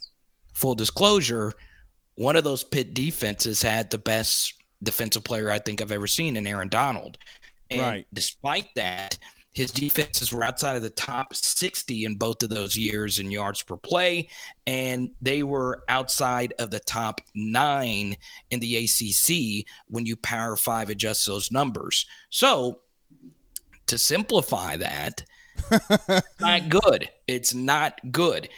[0.52, 1.54] full disclosure,
[2.16, 6.36] one of those Pitt defenses had the best defensive player I think I've ever seen
[6.36, 7.18] in Aaron Donald.
[7.70, 8.06] And Right.
[8.12, 9.18] despite that,
[9.52, 13.62] his defenses were outside of the top 60 in both of those years in yards
[13.62, 14.28] per play,
[14.66, 18.16] and they were outside of the top nine
[18.50, 22.06] in the ACC when you Power Five adjust those numbers.
[22.30, 22.82] So,
[23.86, 25.24] to simplify that,
[26.40, 27.10] not good.
[27.26, 28.48] It's not good.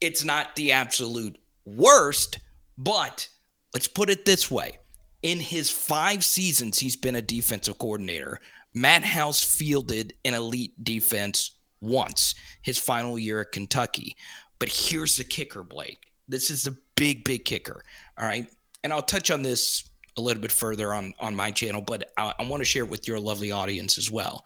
[0.00, 2.38] It's not the absolute worst,
[2.78, 3.28] but
[3.74, 4.78] let's put it this way.
[5.22, 8.40] In his five seasons, he's been a defensive coordinator.
[8.74, 14.16] Matt House fielded an elite defense once, his final year at Kentucky.
[14.58, 16.12] But here's the kicker, Blake.
[16.28, 17.82] This is the big, big kicker.
[18.18, 18.46] All right.
[18.84, 22.32] And I'll touch on this a little bit further on, on my channel, but I,
[22.38, 24.44] I want to share it with your lovely audience as well.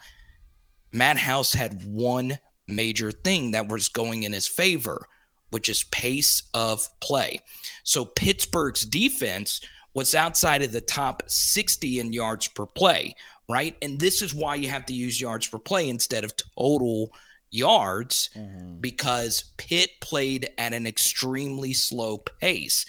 [0.92, 5.06] Matt House had one major thing that was going in his favor,
[5.50, 7.40] which is pace of play.
[7.82, 9.60] So Pittsburgh's defense
[9.94, 13.14] was outside of the top 60 in yards per play,
[13.48, 13.76] right?
[13.80, 17.12] And this is why you have to use yards per play instead of total
[17.50, 18.80] yards mm-hmm.
[18.80, 22.84] because Pitt played at an extremely slow pace.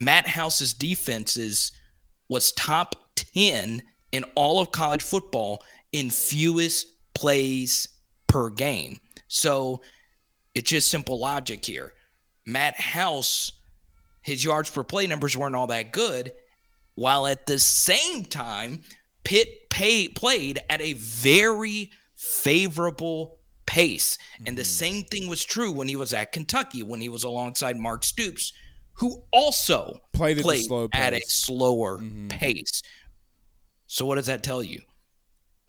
[0.00, 1.72] Matt House's defenses
[2.28, 3.82] was top 10
[4.12, 7.88] in all of college football in fewest plays
[8.26, 8.98] per game.
[9.28, 9.82] So
[10.54, 11.92] it's just simple logic here.
[12.46, 13.52] Matt House,
[14.22, 16.32] his yards per play numbers weren't all that good,
[16.94, 18.82] while at the same time,
[19.24, 24.18] Pitt pay, played at a very favorable pace.
[24.46, 27.76] And the same thing was true when he was at Kentucky, when he was alongside
[27.76, 28.52] Mark Stoops,
[28.94, 32.28] who also Played at the slow at a slower Mhm.
[32.28, 32.82] pace.
[33.86, 34.82] So what does that tell you?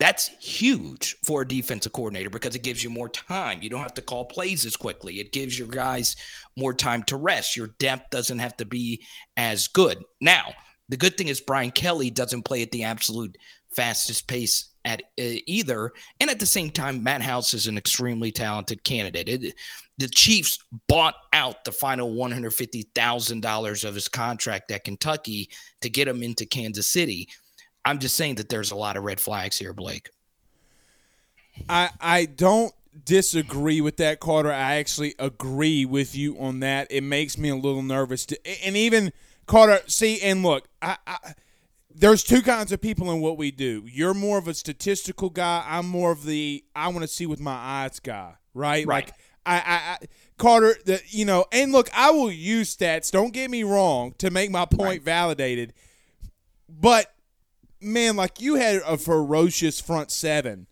[0.00, 3.62] That's huge for a defensive coordinator because it gives you more time.
[3.62, 5.20] You don't have to call plays as quickly.
[5.20, 6.16] It gives your guys
[6.56, 7.56] more time to rest.
[7.56, 9.04] Your depth doesn't have to be
[9.36, 10.02] as good.
[10.20, 10.54] Now,
[10.88, 13.38] the good thing is Brian Kelly doesn't play at the absolute
[13.74, 15.92] fastest pace at uh, either.
[16.20, 19.28] And at the same time, Matt House is an extremely talented candidate.
[19.28, 19.54] It,
[19.96, 25.48] the Chiefs bought out the final $150,000 of his contract at Kentucky
[25.80, 27.28] to get him into Kansas City.
[27.84, 30.10] I'm just saying that there's a lot of red flags here, Blake.
[31.68, 32.74] I I don't
[33.04, 34.52] disagree with that, Carter.
[34.52, 36.88] I actually agree with you on that.
[36.90, 39.12] It makes me a little nervous, to, and even
[39.46, 39.80] Carter.
[39.86, 41.34] See, and look, I, I
[41.94, 43.84] there's two kinds of people in what we do.
[43.86, 45.64] You're more of a statistical guy.
[45.66, 48.86] I'm more of the I want to see with my eyes guy, right?
[48.86, 49.06] Right.
[49.06, 49.14] Like
[49.46, 49.98] I, I, I
[50.38, 53.12] Carter, the you know, and look, I will use stats.
[53.12, 55.02] Don't get me wrong to make my point Right.
[55.02, 55.72] validated,
[56.68, 57.13] but
[57.84, 60.66] man, like you had a ferocious front seven,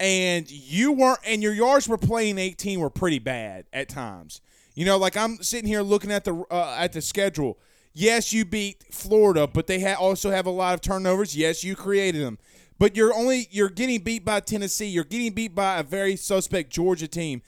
[0.00, 4.40] and you weren't, and your yards were playing 18 were pretty bad at times.
[4.74, 7.58] You know, like I'm sitting here looking at the uh, at the schedule.
[7.94, 11.36] Yes, you beat Florida, but they ha- also have a lot of turnovers.
[11.36, 12.38] Yes, you created them,
[12.78, 14.86] but you're only you're getting beat by Tennessee.
[14.86, 17.42] You're getting beat by a very suspect Georgia team.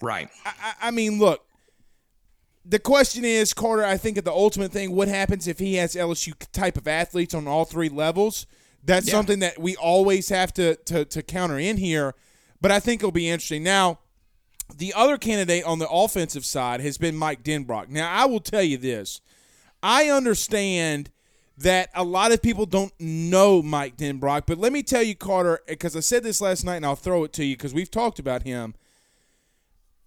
[0.00, 0.30] Right.
[0.44, 1.44] I, I I mean, look.
[2.64, 3.84] The question is, Carter.
[3.84, 4.94] I think of the ultimate thing.
[4.94, 8.46] What happens if he has LSU type of athletes on all three levels?
[8.84, 9.12] That's Yeah.
[9.12, 12.14] something that we always have to, to to counter in here.
[12.60, 13.62] But I think it'll be interesting.
[13.62, 13.98] Now,
[14.76, 17.88] the other candidate on the offensive side has been Mike Denbrock.
[17.88, 19.20] Now, I will tell you this.
[19.82, 21.10] I understand
[21.56, 25.60] that a lot of people don't know Mike Denbrock, but let me tell you, Carter,
[25.66, 28.18] because I said this last night and I'll throw it to you because we've talked
[28.18, 28.74] about him.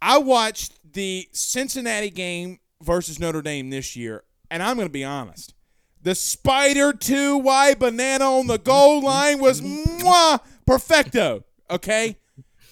[0.04, 5.06] I watched the Cincinnati game versus Notre Dame this year, and I'm going to be
[5.06, 5.54] honest.
[6.01, 11.45] The Spider 2 Y banana on the goal line was mwah, perfecto.
[11.70, 12.18] Okay?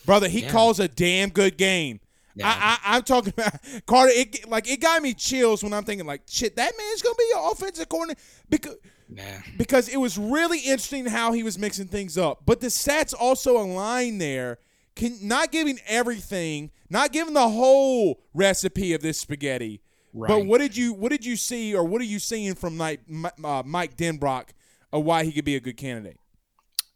[0.06, 0.52] Brother, he Yeah.
[0.52, 2.02] calls a damn good game.
[2.36, 2.48] Yeah.
[2.48, 3.54] I, I, I'm talking about
[3.86, 4.12] Carter.
[4.14, 7.26] It like it got me chills when I'm thinking like, shit, that man's gonna be
[7.34, 8.20] your offensive coordinator
[8.50, 8.76] because
[9.10, 9.42] Yeah.
[9.58, 12.42] because it was really interesting how he was mixing things up.
[12.46, 14.60] But the stats also align there.
[15.02, 19.82] Can not giving everything, not giving the whole recipe of this spaghetti.
[20.14, 20.28] Right.
[20.28, 23.00] But what did you what did you see or what are you seeing from Mike,
[23.44, 24.50] uh, Mike Denbrock
[24.94, 26.18] of why he could be a good candidate?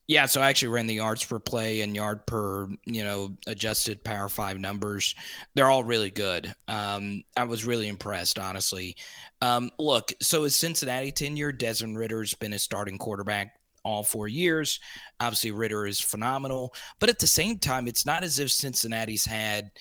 [0.07, 4.03] Yeah, so I actually ran the yards per play and yard per, you know, adjusted
[4.03, 5.15] Power Five numbers.
[5.55, 6.53] They're all really good.
[6.67, 8.97] Um, I was really impressed, honestly.
[9.41, 13.55] Um, look, so his Cincinnati tenure, Desmond Ridder's been a starting quarterback
[13.85, 14.79] all four years.
[15.21, 19.71] Obviously, Ridder is phenomenal, but at the same time, it's not as if Cincinnati's had,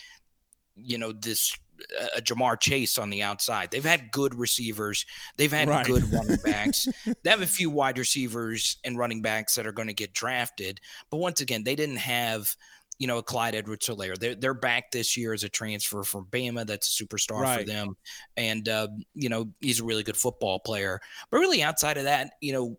[0.77, 1.57] you know, this
[2.17, 3.71] a Ja'Marr Chase on the outside.
[3.71, 5.05] They've had good receivers.
[5.37, 5.85] They've had Right.
[5.85, 6.87] good running backs.
[7.23, 10.81] they have a few wide receivers and running backs that are going to get drafted.
[11.11, 12.55] But once again, they didn't have,
[12.99, 14.17] you know, a Clyde Edwards Helaire.
[14.17, 16.65] They're, they're back this year as a transfer from Bama.
[16.65, 17.97] That's a superstar for them.
[18.37, 21.01] And, uh, you know, he's a really good football player.
[21.31, 22.79] But really, outside of that, you know,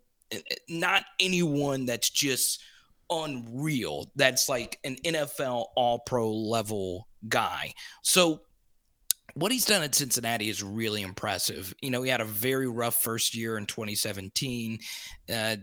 [0.68, 2.62] not anyone that's just
[3.10, 4.10] unreal.
[4.16, 7.74] That's like an NFL all pro level guy.
[8.02, 8.40] So,
[9.34, 11.74] what he's done at Cincinnati is really impressive.
[11.82, 14.78] You know, he had a very rough first year in 2017.
[15.30, 15.56] Uh,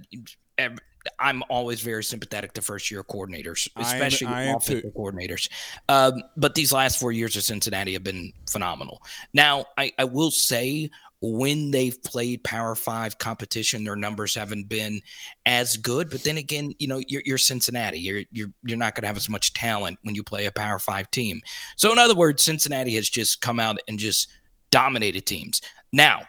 [1.19, 4.77] I'm always very sympathetic to first year coordinators, I especially I am too.
[4.77, 5.49] offensive coordinators.
[5.89, 9.01] Um, but these last four years of Cincinnati have been phenomenal.
[9.33, 10.89] Now, I, I will say
[11.25, 14.99] when they've played Power Five competition, their numbers haven't been
[15.45, 16.09] as good.
[16.09, 17.97] But then again, you know, you're, you're Cincinnati.
[17.97, 20.79] You're you're you're not going to have as much talent when you play a Power
[20.79, 21.41] Five team.
[21.77, 24.27] So, in other words, Cincinnati has just come out and just
[24.69, 25.61] dominated teams.
[25.93, 26.23] Now,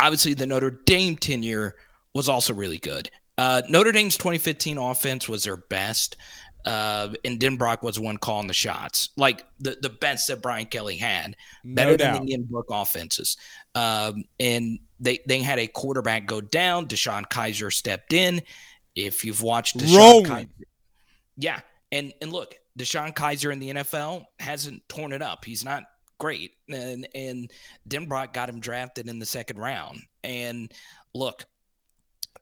[0.00, 1.76] obviously, the Notre Dame tenure
[2.12, 3.08] was also really good.
[3.38, 6.16] Uh, Notre Dame's 2015 offense was their best,
[6.66, 10.66] uh, and Denbrock was the one calling the shots, like the, the best that Brian
[10.66, 13.36] Kelly had, better No than the Ian Book offenses.
[13.76, 16.88] Um, and they they had a quarterback go down.
[16.88, 18.42] DeShone Kizer stepped in.
[18.96, 20.24] If you've watched DeShone Rolling.
[20.24, 20.48] Kizer,
[21.36, 21.60] yeah,
[21.92, 25.44] and and look, DeShone Kizer in the NFL hasn't torn it up.
[25.44, 25.84] He's not
[26.18, 27.52] great, and and
[27.88, 30.00] Denbrock got him drafted in the second round.
[30.24, 30.72] And
[31.14, 31.44] look,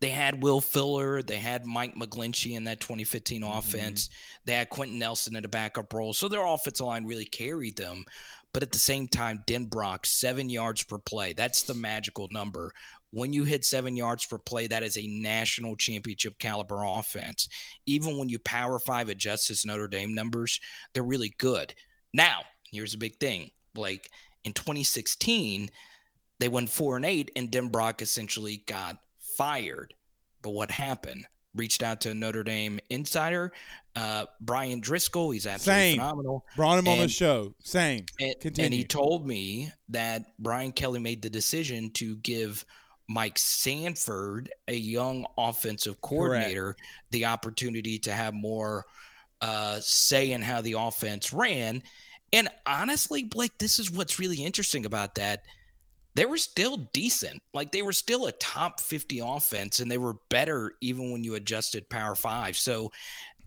[0.00, 3.58] they had Will Fuller, they had Mike McGlinchey in that 2015 mm-hmm.
[3.58, 4.10] offense,
[4.44, 8.04] they had Quenton Nelson in a backup role, so their offensive line really carried them.
[8.52, 11.32] But at the same time, Denbrock seven yards per play.
[11.32, 12.72] That's the magical number.
[13.10, 17.48] When you hit seven yards per play, that is a national championship caliber offense.
[17.86, 20.60] Even when you power five adjust his Notre Dame numbers,
[20.92, 21.74] they're really good.
[22.12, 24.08] Now, here's a big thing, Blake.
[24.44, 25.70] In 2016,
[26.38, 28.98] they went four and eight, and Denbrock essentially got
[29.36, 29.94] fired.
[30.42, 31.26] But what happened?
[31.54, 33.52] reached out to Notre Dame insider
[33.96, 35.32] uh, Bryan Driskell.
[35.32, 35.98] He's absolutely Same.
[35.98, 36.44] phenomenal.
[36.56, 37.54] Brought him on the show.
[37.62, 38.06] Same.
[38.20, 42.64] And, and he told me that Brian Kelly made the decision to give
[43.08, 46.74] Mike Sanford, a young offensive coordinator,
[47.10, 48.84] the opportunity to have more
[49.40, 51.82] uh, say in how the offense ran.
[52.32, 55.44] And honestly, Blake, this is what's really interesting about that.
[56.14, 57.42] They were still decent.
[57.52, 61.34] Like they were still a top 50 offense, and they were better even when you
[61.34, 62.56] adjusted Power Five.
[62.56, 62.92] So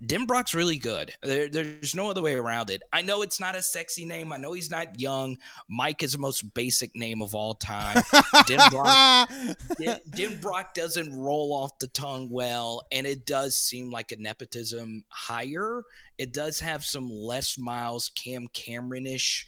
[0.05, 1.11] Denbrock's really good.
[1.23, 2.83] There, there's no other way around it.
[2.93, 4.31] I know it's not a sexy name.
[4.31, 5.37] I know he's not young.
[5.69, 7.97] Mike is the most basic name of all time.
[8.45, 14.17] Denbrock, Den- Denbrock doesn't roll off the tongue well, and it does seem like a
[14.17, 15.83] nepotism hire.
[16.19, 19.47] It does have some Les Miles, Cam Cameron-ish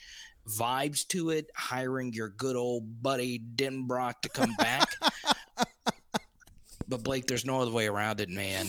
[0.58, 4.90] vibes to it, hiring your good old buddy Denbrock to come back.
[6.88, 8.68] but Blake, there's no other way around it, man.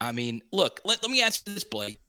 [0.00, 2.00] I mean, look, let, let me ask this, Blake.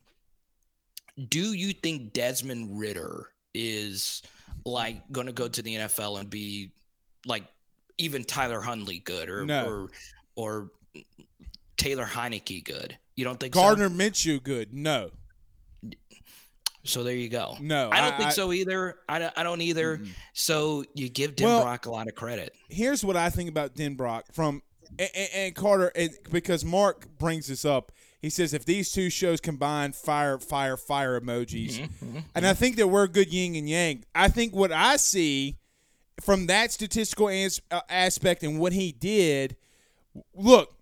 [1.30, 4.22] Do you think Desmond Ridder is
[4.66, 6.72] like going to go to the NFL and be
[7.26, 7.44] like
[7.98, 9.66] even Tyler Huntley good or No.
[9.66, 9.90] or
[10.36, 10.72] or
[11.78, 12.98] Taylor Heinicke good?
[13.16, 14.74] You don't think Gardner Minshew, good.
[14.74, 15.12] No.
[16.84, 17.00] So?
[17.02, 17.56] So there you go.
[17.60, 18.96] No, I don't I- think I- so either.
[19.08, 20.02] I don't, I don't either.
[20.34, 22.54] So you give Well- Denbrock a lot of credit.
[22.70, 24.62] here's what I think about Denbrock from
[25.00, 27.92] and, and- and Carter and because Mark brings this up.
[28.22, 32.76] He says if these two shows combine, fire, fire, fire emojis, Mm-hmm, and I think
[32.76, 34.04] that we're good yin and yang.
[34.14, 35.58] I think what I see
[36.22, 39.56] from that statistical as, uh, aspect and what he did.
[40.36, 40.76] Look,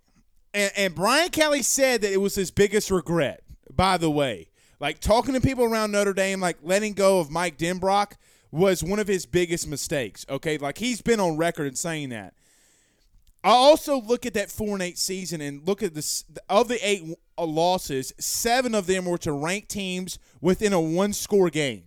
[0.53, 3.41] and, and Brian Kelly said that it was his biggest regret.
[3.73, 4.49] By the way,
[4.79, 8.13] like talking to people around Notre Dame, like letting go of Mike Denbrock
[8.51, 10.25] was one of his biggest mistakes.
[10.29, 12.33] Okay, like he's been on record in saying that.
[13.43, 16.77] I also look at that four and eight season and look at this of the
[16.87, 17.03] eight
[17.37, 21.83] uh, losses, seven of them were to ranked teams within a one score game.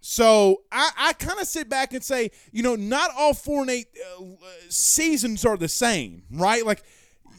[0.00, 3.70] So I, I kind of sit back and say, you know, not all four and
[3.70, 3.88] eight
[4.18, 4.24] uh,
[4.68, 6.64] seasons are the same, right?
[6.64, 6.82] Like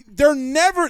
[0.08, 0.90] they're never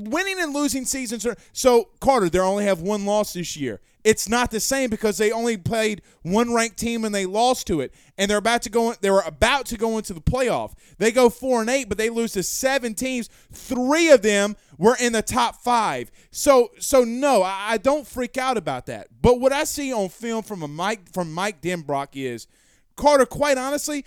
[0.00, 2.28] winning and losing seasons are so Carter.
[2.28, 3.80] They only have one loss this year.
[4.06, 7.80] It's not the same because they only played one ranked team and they lost to
[7.80, 8.94] it, and they're about to go.
[9.00, 10.74] They were about to go into the playoff.
[10.98, 13.28] They go four and eight, but they lose to seven teams.
[13.52, 16.12] Three of them were in the top five.
[16.30, 19.08] So so no, I, I don't freak out about that.
[19.20, 22.46] But what I see on film from a Mike from Mike Denbrock is
[22.94, 23.26] Carter.
[23.26, 24.04] Quite honestly,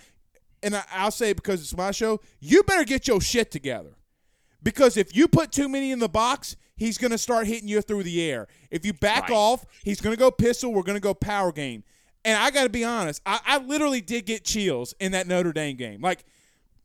[0.62, 2.20] and I, I'll say it because it's my show.
[2.40, 3.96] You better get your shit together.
[4.62, 7.80] Because if you put too many in the box, he's going to start hitting you
[7.80, 8.46] through the air.
[8.70, 9.36] If you back Right.
[9.36, 10.72] off, he's going to go pistol.
[10.72, 11.82] We're going to go power game.
[12.24, 15.52] And I got to be honest, I, I literally did get chills in that Notre
[15.52, 16.00] Dame game.
[16.02, 16.24] Like,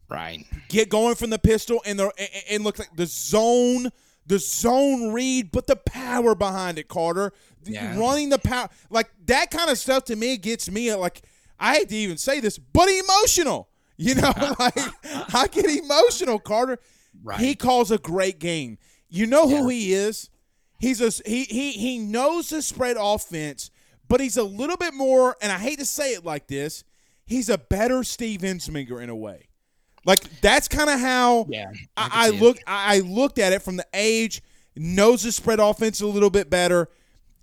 [0.07, 0.45] Right.
[0.69, 3.89] get going from the pistol and the and, and look like the zone,
[4.28, 7.34] the zone read, but the power behind it, Carter.
[7.63, 7.97] Yeah.
[7.99, 11.23] Running the power, like that kind of stuff to me gets me like
[11.59, 13.67] I hate to even say this, but emotional.
[13.97, 14.78] You know, like
[15.34, 16.78] I get emotional, Carter.
[17.26, 17.39] Right.
[17.39, 18.78] He calls a great game.
[19.09, 20.30] You know who he is?
[20.80, 23.71] He's a he he he knows the spread offense,
[24.07, 25.36] but he's a little bit more.
[25.41, 26.84] And I hate to say it like this,
[27.26, 29.47] he's a better Steve Ensminger in a way.
[30.05, 32.41] Like that's kind of how Yeah, I I, I see it.
[32.41, 32.57] look.
[32.67, 34.43] I looked at it from the age,
[34.76, 36.89] knows the spread offense a little bit better.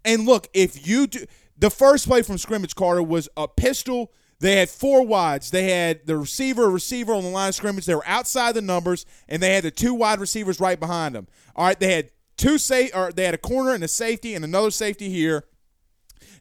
[0.05, 1.25] And look, if you do
[1.59, 4.13] the first play from scrimmage, Carter was a pistol.
[4.43, 5.53] They had four wides.
[5.53, 7.87] They had the receiver, receiver on the line of scrimmage.
[7.87, 11.29] They were outside the numbers, and they had the two wide receivers right behind them.
[11.55, 14.45] All right, they had two safe, or they had a corner and a safety, and
[14.45, 15.45] another safety here.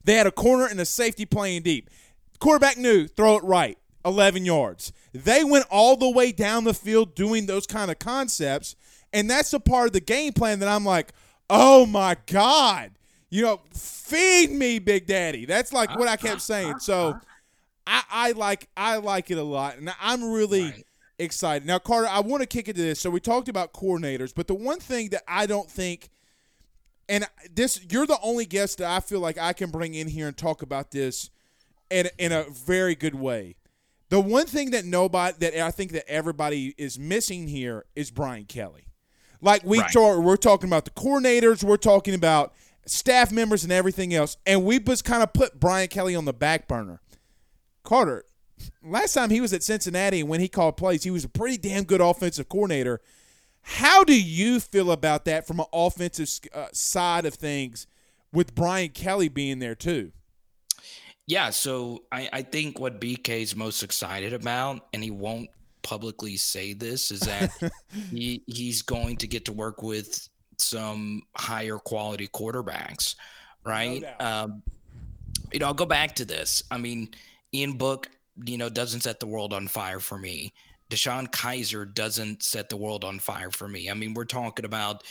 [0.03, 1.91] They had a corner and a safety playing deep.
[2.39, 4.91] Quarterback knew throw it right, 11 yards.
[5.13, 8.75] They went all the way down the field doing those kind of concepts,
[9.13, 11.13] and that's a part of the game plan that I'm like,
[11.51, 12.93] oh my god,
[13.29, 15.45] you know, feed me, Big Daddy.
[15.45, 16.79] That's like what I kept saying.
[16.79, 17.19] So
[17.91, 20.85] I, I like I like it a lot, and I'm really Right.
[21.19, 21.67] excited.
[21.67, 22.99] Now, Carter, I want to kick into this.
[22.99, 26.09] So we talked about coordinators, but the one thing that I don't think
[27.09, 30.27] and this you're the only guest that I feel like I can bring in here
[30.27, 31.29] and talk about this
[31.89, 33.55] in in a very good way.
[34.09, 38.45] The one thing that nobody that I think that everybody is missing here is Brian
[38.45, 38.85] Kelly.
[39.41, 39.91] Like we Right.
[39.91, 42.53] talk, we're talking about the coordinators, we're talking about
[42.85, 46.33] staff members and everything else, and we just kind of put Brian Kelly on the
[46.33, 47.01] back burner.
[47.83, 48.25] Carter,
[48.83, 51.57] last time he was at Cincinnati and when he called plays, he was a pretty
[51.57, 53.01] damn good offensive coordinator.
[53.63, 57.87] How do you feel about that from an offensive uh, side of things
[58.33, 60.11] with Brian Kelly being there too?
[61.27, 65.49] Yeah, so I, I think what BK is most excited about, and he won't
[65.83, 67.51] publicly say this is that
[68.11, 70.27] he he's going to get to work with
[70.57, 73.15] some higher quality quarterbacks,
[73.63, 74.03] right?
[74.19, 74.63] No um,
[75.51, 76.63] you know, I'll go back to this.
[76.71, 77.09] I mean,
[77.53, 78.09] Ian Book,
[78.45, 80.53] you know, doesn't set the world on fire for me.
[80.89, 83.89] DeShone Kizer doesn't set the world on fire for me.
[83.89, 85.03] I mean, we're talking about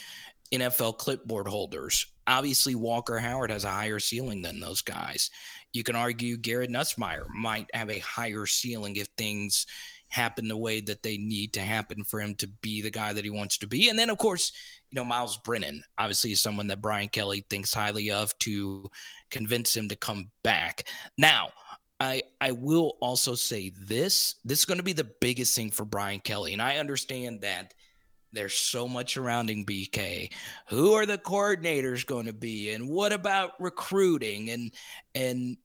[0.51, 2.05] NFL clipboard holders.
[2.27, 5.31] Obviously, Walker Howard has a higher ceiling than those guys.
[5.73, 9.65] You can argue Garrett Nussmeier might have a higher ceiling if things
[10.09, 13.23] happen the way that they need to happen for him to be the guy that
[13.23, 13.89] he wants to be.
[13.89, 14.51] And then, of course,
[14.91, 18.91] you know, Myles Brennan, obviously, is someone that Brian Kelly thinks highly of to
[19.31, 20.87] convince him to come back.
[21.17, 21.49] Now,
[22.01, 24.35] I I will also say this.
[24.43, 26.51] This is going to be the biggest thing for Brian Kelly.
[26.51, 27.75] And I understand that
[28.33, 30.31] there's so much surrounding BK.
[30.69, 32.71] Who are the coordinators going to be?
[32.71, 34.71] And what about recruiting and
[35.13, 35.57] and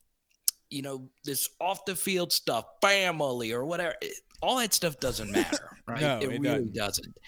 [0.68, 3.94] you know, this off the field stuff, family or whatever.
[4.42, 6.00] All that stuff doesn't matter, right?
[6.02, 6.74] no, it, it really doesn't.
[6.74, 7.18] doesn't.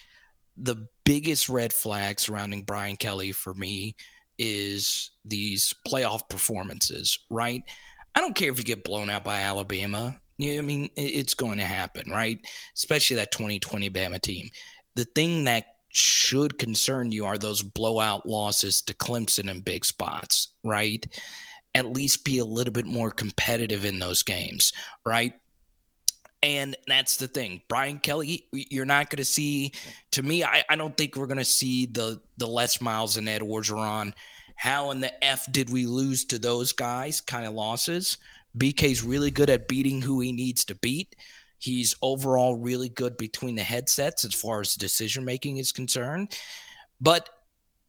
[0.59, 3.95] The biggest red flag surrounding Brian Kelly for me
[4.39, 7.63] is these playoff performances, right?
[8.19, 10.16] I don't care if you get blown out by Alabama.
[10.43, 12.41] I mean, it's going to happen, right?
[12.75, 14.51] Especially that 2020 Bama team.
[14.97, 20.49] The thing that should concern you are those blowout losses to Clemson in big spots,
[20.64, 21.07] right?
[21.77, 24.73] At least be a little bit more competitive in those games,
[25.07, 25.35] right?
[26.43, 27.62] And that's the thing.
[27.69, 29.71] Brian Kelly, you're not going to see,
[30.11, 33.29] to me, I, I don't think we're going to see the the Les Miles and
[33.29, 34.12] Ed Orgeron.
[34.59, 38.19] How in the F did we lose to those guys kind of losses?
[38.59, 41.15] BK's really good at beating who he needs to beat.
[41.59, 46.37] He's overall really good between the headsets as far as decision making is concerned.
[47.01, 47.29] But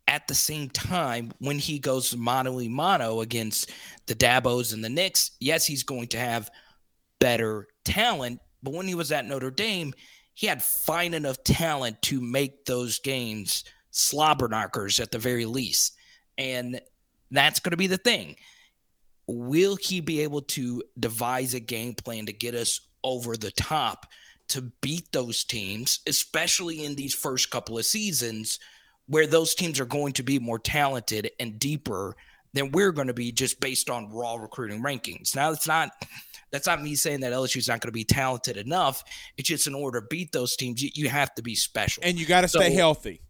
[0.07, 3.71] at the same time, when he goes mano a mano against
[4.05, 6.51] the Dabos and the Nicks, yes, he's going to have
[7.17, 8.41] better talent.
[8.61, 9.91] But when he was at Notre Dame,
[10.35, 15.95] he had fine enough talent to make those games slobber knockers at the very least.
[16.39, 16.81] And
[17.29, 18.35] that's going to be the thing.
[19.27, 24.07] Will he be able to devise a game plan to get us over the top
[24.47, 28.57] to beat those teams, especially in these first couple of seasons
[29.05, 32.15] where those teams are going to be more talented and deeper
[32.53, 35.35] than we're going to be just based on raw recruiting rankings.
[35.35, 35.91] Now, it's not
[36.51, 39.03] that's not me saying that LSU is not going to be talented enough.
[39.37, 42.01] It's just in order to beat those teams, you, you have to be special.
[42.03, 43.21] And you got to So- stay healthy,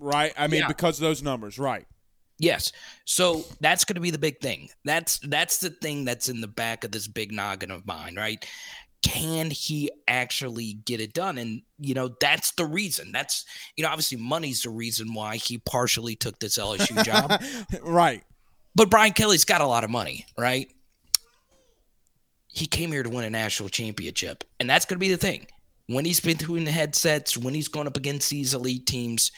[0.00, 0.32] right?
[0.36, 0.66] I mean, Yeah.
[0.66, 1.86] because of those numbers, right?
[2.42, 2.72] Yes.
[3.04, 4.68] So that's going to be the big thing.
[4.84, 8.44] That's that's the thing that's in the back of this big noggin of mine, right?
[9.04, 11.38] Can he actually get it done?
[11.38, 13.12] And you know, that's the reason.
[13.12, 13.44] That's
[13.76, 17.40] you know, obviously money's the reason why he partially took this LSU job.
[17.80, 18.24] right.
[18.74, 20.68] But Brian Kelly's got a lot of money, right?
[22.48, 24.42] He came here to win a national championship.
[24.58, 25.46] And that's going to be the thing.
[25.86, 29.30] When he's been through in the headsets, when he's going up against these elite teams,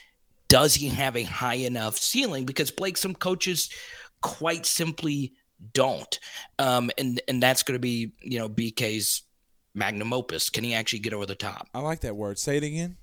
[0.55, 2.45] does he have a high enough ceiling?
[2.45, 3.69] Because Blake, some coaches
[4.23, 5.33] quite simply
[5.73, 6.19] don't.
[6.61, 9.23] Um, and and that's going to be, you know, BK's
[9.75, 10.51] magnum opus.
[10.51, 11.67] Can he actually get over the top?
[11.75, 12.39] I like that word.
[12.39, 12.97] Say it again.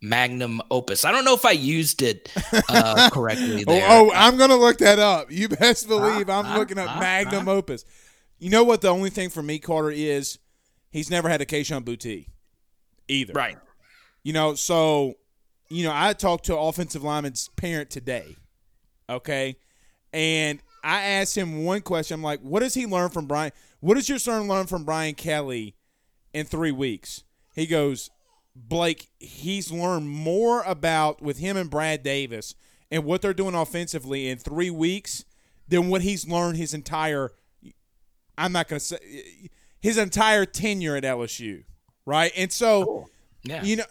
[0.00, 1.04] Magnum opus.
[1.04, 2.32] I don't know if I used it
[2.70, 3.86] uh, correctly Oh, there.
[3.90, 5.30] oh, I'm gonna look that up.
[5.30, 7.84] You best believe I'm uh, looking up uh, Magnum Opus.
[8.38, 8.80] You know what?
[8.80, 10.38] The only thing for me, Carter, is
[10.90, 12.28] he's never had a Kayshon Boutte
[13.08, 13.32] either.
[13.34, 13.58] right.
[14.22, 15.16] You know, so
[15.70, 18.36] you know, I talked to an offensive lineman's parent today.
[19.10, 19.56] Okay,
[20.12, 22.14] and I asked him one question.
[22.14, 23.52] I'm like, "What does he learn from Brian?
[23.80, 25.74] What does your son learn from Brian Kelly
[26.32, 28.10] in three weeks?" He goes,
[28.54, 32.54] "Blake, he's learned more about with him and Brad Davis
[32.90, 35.24] and what they're doing offensively in three weeks
[35.66, 37.32] than what he's learned his entire.
[38.36, 39.50] I'm not going to say
[39.80, 41.64] his entire tenure at LSU,
[42.06, 42.32] right?
[42.36, 43.08] And so."
[43.44, 43.62] Yeah.
[43.62, 43.84] You know,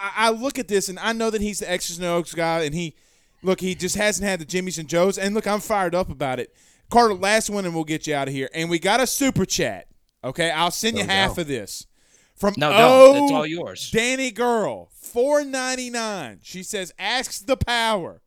[0.00, 2.62] I, I look at this and I know that he's the X's and O's guy,
[2.62, 2.94] and he
[3.42, 5.18] look he just hasn't had the Jimmys and Joes.
[5.18, 6.54] And look, I'm fired up about it.
[6.90, 8.48] Carter, last one, and we'll get you out of here.
[8.54, 9.86] And we got a super chat.
[10.22, 11.38] Okay, I'll send you No half doubt.
[11.38, 11.86] of this
[12.34, 13.20] from No, oh, don't.
[13.22, 13.90] That's all yours.
[13.90, 16.40] Danny Girl, four ninety nine.
[16.42, 18.20] She says, "Asks the power,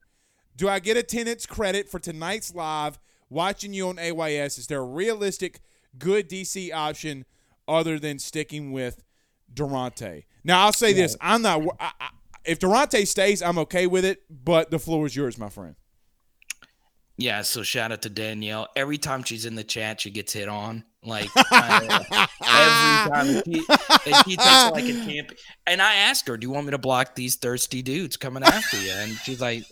[0.56, 3.00] do I get attendance credit for tonight's live
[3.30, 4.58] watching you on AYS?
[4.58, 5.60] Is there a realistic,
[5.98, 7.26] good DC option
[7.68, 9.04] other than sticking with
[9.54, 11.62] Daronte?" Now I'll say this: I'm not.
[11.80, 12.10] I, I,
[12.46, 14.24] if Daronte stays, I'm okay with it.
[14.30, 15.76] But the floor is yours, my friend.
[17.20, 18.68] Yeah, so shout out to Danielle.
[18.76, 20.84] Every time she's in the chat, she gets hit on.
[21.04, 21.80] Like uh,
[22.44, 23.62] every time, and she,
[24.30, 25.32] she takes like a champ.
[25.66, 28.78] And I asked her, "Do you want me to block these thirsty dudes coming after
[28.82, 29.64] you?" And she's like,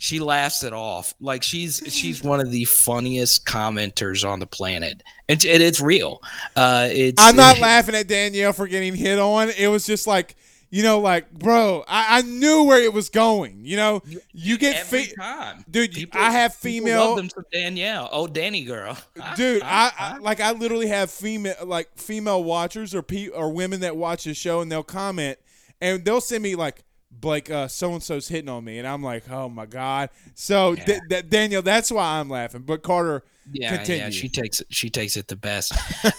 [0.00, 1.14] she laughs it off.
[1.20, 6.22] Like she's she's one of the funniest commenters on the planet, and it, it's real.
[6.56, 9.50] Uh, it's I'm not laughing at Danielle for getting hit on.
[9.50, 10.36] It was just like
[10.70, 13.58] you know, like, bro, I, I knew where it was going.
[13.62, 15.92] You know, you get every fe- time, dude.
[15.92, 18.08] People- I have female, love them some Danielle.
[18.10, 18.96] Oh, Danny girl,
[19.36, 19.60] dude.
[19.62, 23.80] Ah, I, I like I literally have female like female watchers or pe- or women
[23.80, 25.38] that watch the show and they'll comment
[25.80, 29.02] and they'll send me like Blake, uh, so and so's hitting on me, and I'm
[29.02, 30.10] like, oh my god.
[30.34, 31.22] So Yeah.
[31.28, 32.62] Daniel, that's why I'm laughing.
[32.62, 34.04] But Carter, yeah, continue.
[34.04, 34.10] yeah.
[34.10, 34.68] She takes it.
[34.70, 35.72] She takes it the best.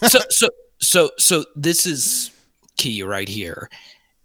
[0.09, 2.31] so, so, so, so this is
[2.77, 3.69] key right here.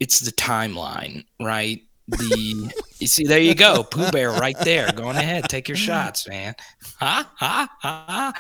[0.01, 1.81] It's the timeline, right?
[2.09, 4.93] The you see, there you go, Pooh Bear, right there.
[4.93, 6.55] Going ahead, take your shots, man.
[7.01, 8.33] Ha ha ha.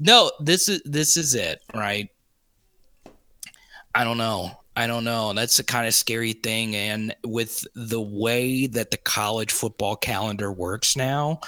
[0.00, 2.08] No, this is this is it, right?
[3.94, 4.50] I don't know.
[4.76, 5.32] I don't know.
[5.32, 6.74] That's the kind of scary thing.
[6.74, 11.40] And with the way that the college football calendar works now,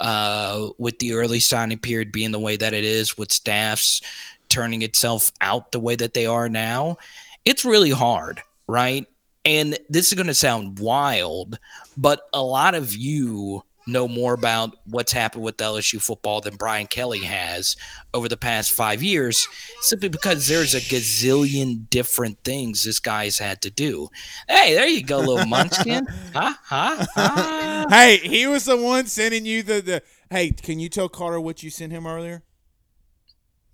[0.00, 4.00] uh, with the early signing period being the way that it is, with staffs
[4.48, 6.96] turning itself out the way that they are now,
[7.44, 9.06] it's really hard, right?
[9.44, 11.58] And this is going to sound wild,
[11.96, 16.86] but a lot of you know more about what's happened with LSU football than Brian
[16.86, 17.76] Kelly has
[18.14, 19.48] over the past five years,
[19.80, 24.08] simply because there's a gazillion different things this guy's had to do.
[24.48, 26.06] Hey, there you go, little munchkin.
[26.32, 27.86] ha, ha, ha.
[27.88, 30.02] hey, he was the one sending you the the.
[30.30, 32.42] Hey, can you tell Carter what you sent him earlier?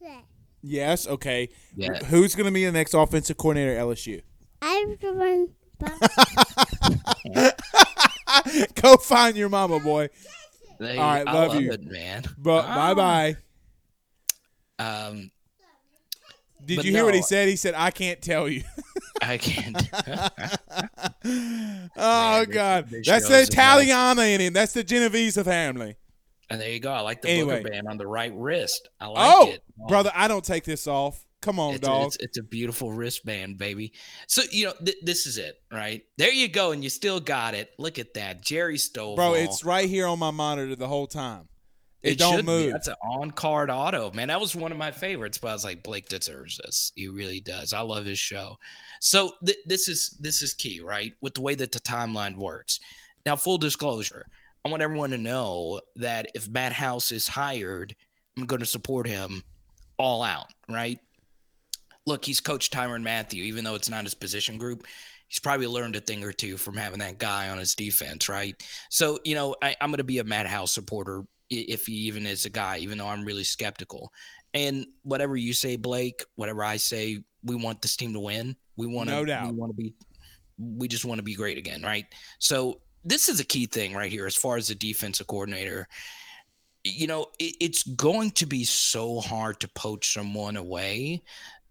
[0.01, 0.21] Yeah.
[0.63, 1.07] Yes.
[1.09, 1.49] Okay.
[1.75, 1.99] Yeah.
[2.05, 4.23] Who's going to be the next offensive coordinator at LSU?
[4.63, 5.49] I'm the one.
[8.83, 10.09] Go find your mama, boy.
[10.79, 11.73] They- All right, I love you.
[11.73, 12.25] it, man.
[12.39, 12.75] But Ah.
[12.75, 13.37] bye bye.
[14.85, 15.31] Um,
[16.65, 17.49] Did But you hear what he said?
[17.49, 18.63] He said, "I can't tell you."
[19.23, 19.77] I can't.
[20.05, 24.53] oh Man, this- God, this that's the is Italiana in him.
[24.53, 25.97] That's the Genovese family.
[26.51, 26.93] and there you go.
[26.93, 27.63] I like the Anyway.
[27.63, 28.89] booger band on the right wrist.
[29.01, 29.63] I like oh, it.
[29.89, 31.25] brother, I don't take this off.
[31.45, 32.07] Come on, it's a, dog.
[32.07, 33.93] it's, it's a beautiful wristband, baby.
[34.29, 36.03] So you know th- this is it, right?
[36.17, 37.71] There you go, and you still got it.
[37.79, 39.17] Look at that, Jerry Stovall.
[39.17, 41.49] Bro, it's right here on my monitor the whole time.
[42.03, 42.53] It, don't should be.
[42.53, 42.73] move.
[42.73, 44.29] That's an on-card auto, man.
[44.29, 46.93] That was one of my favorites, but I was like, Blake deserves this.
[46.95, 47.73] He really does.
[47.73, 48.57] I love his show.
[49.01, 51.13] So th- this is this is key, right?
[51.21, 52.81] With the way that the timeline works.
[53.27, 54.27] Now, full disclosure,
[54.65, 57.95] I want everyone to know that if Matt House is hired,
[58.39, 59.43] I'm going to support him
[59.99, 60.99] all out, right?
[62.07, 64.87] Look, he's coached Tyrann Mathieu, even though it's not his position group.
[65.29, 68.55] He's probably learned a thing or two from having that guy on his defense, right?
[68.91, 72.27] So, you know, I, I'm going to be a Matt House supporter if he even
[72.27, 74.13] is a guy, even though I'm really skeptical.
[74.53, 78.57] And whatever you say, Blake, whatever I say, we want this team to win.
[78.77, 79.47] We want to, No doubt.
[79.47, 79.95] we want to be,
[80.59, 82.07] we just want to be great again, right?
[82.39, 85.89] So this is a key thing right here as far as the defensive coordinator.
[86.85, 91.23] You know, it, it's going to be so hard to poach someone away,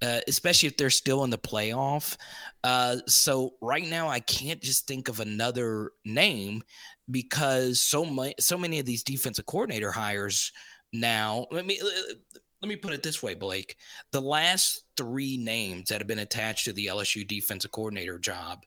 [0.01, 2.17] uh, especially if they're still in the playoff.
[2.63, 6.63] Uh, so right now, I can't just think of another name
[7.09, 10.51] because so many so many of these defensive coordinator hires
[10.91, 11.47] now.
[11.51, 11.79] Let me
[12.61, 13.75] let me put it this way, Blake.
[14.11, 18.63] The last three names that have been attached to the LSU defensive coordinator job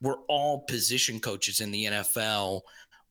[0.00, 2.60] were all position coaches in the NFL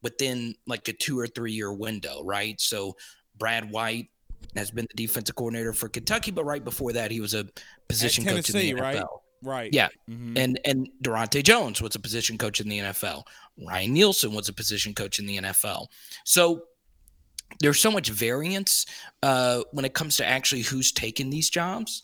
[0.04, 2.60] within like a two or three year window, right?
[2.62, 2.96] So
[3.38, 4.10] Brad White
[4.58, 7.46] has been the defensive coordinator for Kentucky, but right before that, he was a
[7.88, 8.82] position coach in the NFL.
[8.82, 9.04] right?
[9.44, 9.74] Right.
[9.74, 9.90] Yeah.
[10.10, 10.38] Mhm.
[10.38, 13.24] And and Daronte Jones was a position coach in the NFL.
[13.68, 15.88] Ryan Nielsen was a position coach in the NFL.
[16.26, 16.64] So
[17.60, 18.86] there's so much variance
[19.24, 22.04] uh, when it comes to actually who's taking these jobs.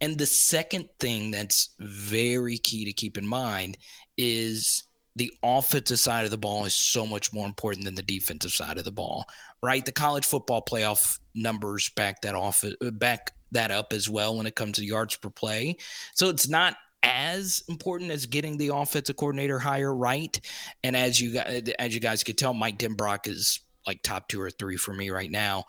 [0.00, 3.78] And the second thing that's very key to keep in mind
[4.18, 4.82] is
[5.16, 8.78] the offensive side of the ball is so much more important than the defensive side
[8.78, 9.26] of the ball,
[9.62, 9.84] right?
[9.84, 14.54] The college football playoff numbers back that off back that up as well when it
[14.54, 15.76] comes to yards per play.
[16.14, 20.38] So it's not as important as getting the offensive coordinator hire right.
[20.82, 24.40] And as you guys, as you guys could tell, Mike Denbrock is like top two
[24.40, 25.64] or three for me right now.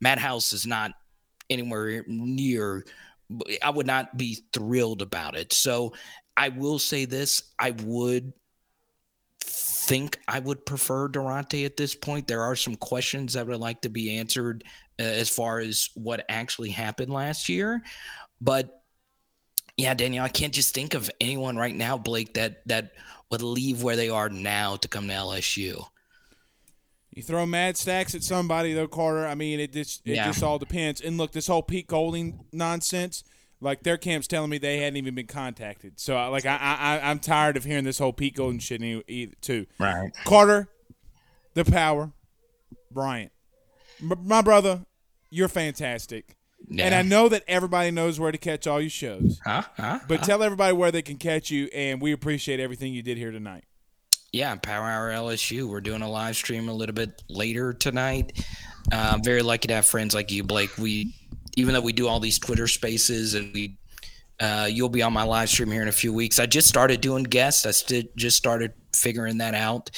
[0.00, 0.92] Matt House is not
[1.48, 2.84] anywhere near.
[3.62, 5.52] I would not be thrilled about it.
[5.52, 5.94] So
[6.36, 8.32] I will say this: I would
[9.42, 12.26] think I would prefer Daronte at this point.
[12.28, 14.64] There are some questions that would like to be answered
[14.98, 17.82] uh, as far as what actually happened last year,
[18.40, 18.78] but
[19.76, 22.92] yeah, Daniel, I can't just think of anyone right now, Blake, that that
[23.30, 25.82] would leave where they are now to come to LSU.
[27.10, 29.26] You throw mad stacks at somebody though, Carter.
[29.26, 30.26] I mean, it just it Yeah.
[30.26, 31.00] just all depends.
[31.00, 33.24] And look, this whole Pete Golding nonsense.
[33.62, 36.00] Like their camp's telling me they hadn't even been contacted.
[36.00, 39.02] So I- like I I I'm tired of hearing this whole Pete Golding shit e-
[39.06, 39.66] e- too.
[39.78, 40.10] Right.
[40.24, 40.68] Carter,
[41.54, 42.10] the power,
[42.90, 43.30] Bryant.
[44.00, 44.84] M- my brother,
[45.30, 46.36] you're fantastic.
[46.68, 46.86] Yeah.
[46.86, 49.40] And I know that everybody knows where to catch all your shows.
[49.44, 49.62] Huh?
[49.76, 49.98] Huh?
[50.08, 53.30] But tell everybody where they can catch you, and we appreciate everything you did here
[53.32, 53.64] tonight.
[54.32, 55.68] Yeah, Power Hour LSU.
[55.68, 58.44] We're doing a live stream a little bit later tonight.
[58.90, 60.78] Uh, I'm very lucky to have friends like you, Blake.
[60.78, 61.14] We,
[61.56, 63.76] even though we do all these Twitter Spaces, and we,
[64.40, 66.38] uh, you'll be on my live stream here in a few weeks.
[66.38, 67.66] I just started doing guests.
[67.66, 69.90] I st- just started figuring that out.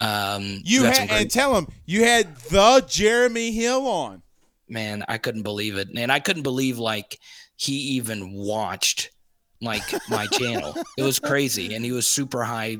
[0.00, 4.22] Um, You had great- and tell them you had the Jeremy Hill on.
[4.68, 7.18] man, I couldn't believe it, and I couldn't believe like
[7.56, 9.10] he even watched
[9.60, 10.74] like my channel.
[10.98, 12.78] It was crazy, and he was super high.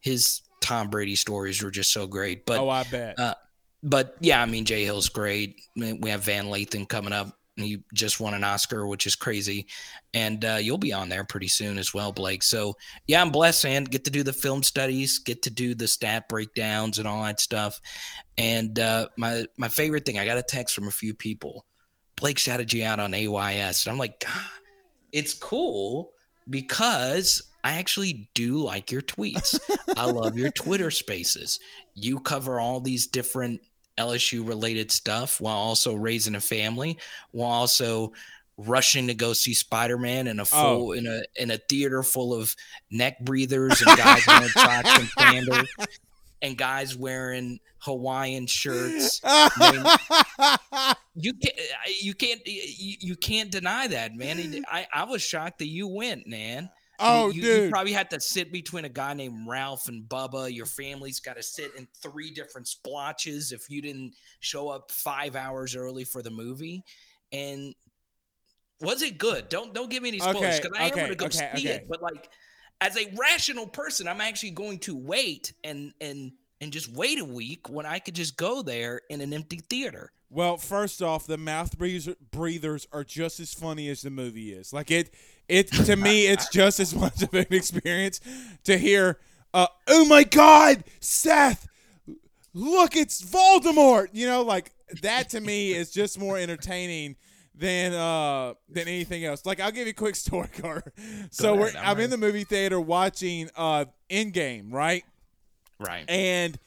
[0.00, 3.18] His Tom Brady stories were just so great, but oh, I bet.
[3.18, 3.34] uh,
[3.82, 5.60] but yeah, I mean Jay Hill's great.
[5.76, 7.38] We have Van Lathan coming up.
[7.56, 9.66] He just won an Oscar, which is crazy,
[10.12, 12.42] and uh, you'll be on there pretty soon as well, Blake.
[12.42, 12.74] So
[13.06, 13.84] yeah, I'm blessed, man.
[13.84, 17.40] Get to do the film studies, get to do the stat breakdowns and all that
[17.40, 17.80] stuff.
[18.36, 21.64] And uh, my my favorite thing, I got a text from a few people.
[22.16, 24.32] Blake shouted you out on AYS, and I'm like, God,
[25.12, 26.12] it's cool
[26.48, 29.58] because I actually do like your tweets.
[29.96, 31.58] I love your Twitter spaces.
[31.94, 33.60] You cover all these different
[33.98, 36.98] LSU related stuff while also raising a family,
[37.30, 38.12] while also
[38.58, 40.92] rushing to go see Spider-Man in a full oh.
[40.92, 42.54] in a in a theater full of
[42.90, 45.68] neck breathers and guys wearing socks and sandals
[46.42, 49.20] and guys wearing Hawaiian shirts.
[51.18, 51.58] You can't
[52.02, 54.64] you can't you, you can't deny that, man.
[54.70, 56.68] I, I was shocked that you went, man.
[56.98, 57.64] Oh, you, dude.
[57.64, 60.52] You probably had to sit between a guy named Ralph and Bubba.
[60.54, 65.36] Your family's got to sit in three different splotches if you didn't show up five
[65.36, 66.84] hours early for the movie.
[67.32, 67.74] And
[68.80, 69.48] was it good?
[69.48, 71.50] Don't don't give me any spoilers Okay, because I okay, am going to go okay,
[71.56, 71.76] see okay.
[71.76, 71.88] it.
[71.88, 72.28] But like,
[72.80, 77.24] as a rational person, I'm actually going to wait and and and just wait a
[77.24, 80.12] week when I could just go there in an empty theater.
[80.28, 84.72] Well, first off, the mouth breathers are just as funny as the movie is.
[84.72, 85.14] Like it,
[85.48, 88.20] it to me, it's just as much of an experience
[88.64, 89.18] to hear.
[89.54, 91.68] Uh, oh my God, Seth!
[92.52, 94.08] Look, it's Voldemort.
[94.12, 97.16] You know, like that to me is just more entertaining
[97.54, 99.46] than uh than anything else.
[99.46, 100.92] Like I'll give you a quick story, Carter.
[101.30, 105.04] So ahead, we're I'm I'm in the movie theater watching uh Endgame, right?
[105.78, 106.08] Right.
[106.08, 106.58] And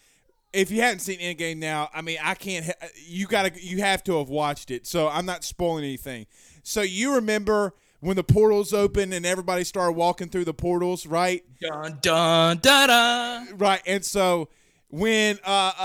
[0.53, 2.65] if you hadn't seen Endgame now, I mean, I can't.
[2.65, 4.87] ha- You gotta, you have to have watched it.
[4.87, 6.25] So I'm not spoiling anything.
[6.63, 11.43] So you remember when the portals opened and everybody started walking through the portals, right?
[11.61, 13.45] Dun dun da da.
[13.57, 13.81] Right.
[13.85, 14.49] And so
[14.89, 15.83] when uh uh uh,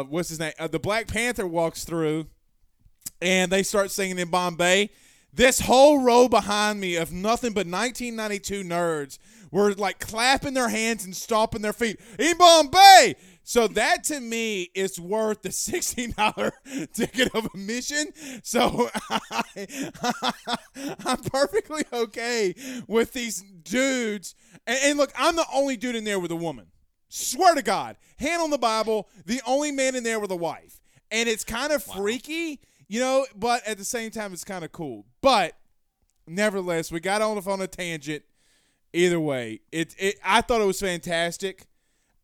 [0.00, 0.52] uh what's his name?
[0.58, 2.26] Uh, the Black Panther walks through,
[3.22, 4.90] and they start singing in Bombay.
[5.32, 9.18] This whole row behind me of nothing but 1992 nerds
[9.50, 13.16] were like clapping their hands and stomping their feet in Bombay.
[13.42, 16.52] So that to me is worth the sixteen dollar
[16.92, 18.12] ticket of admission.
[18.42, 19.92] So I,
[21.06, 22.54] I'm perfectly okay
[22.86, 24.34] with these dudes.
[24.66, 26.66] And, and look, I'm the only dude in there with a woman.
[27.08, 30.80] Swear to God, hand on the Bible, the only man in there with a wife.
[31.10, 34.72] And it's kind of freaky, you know, but at the same time, it's kind of
[34.72, 35.06] cool.
[35.22, 35.54] But
[36.26, 38.24] nevertheless, we got off on a tangent.
[38.92, 41.66] Either way, it, it I thought it was fantastic.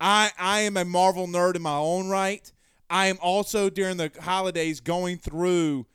[0.01, 2.51] I I am a Marvel nerd in my own right.
[2.91, 5.87] I am also during the holidays going through.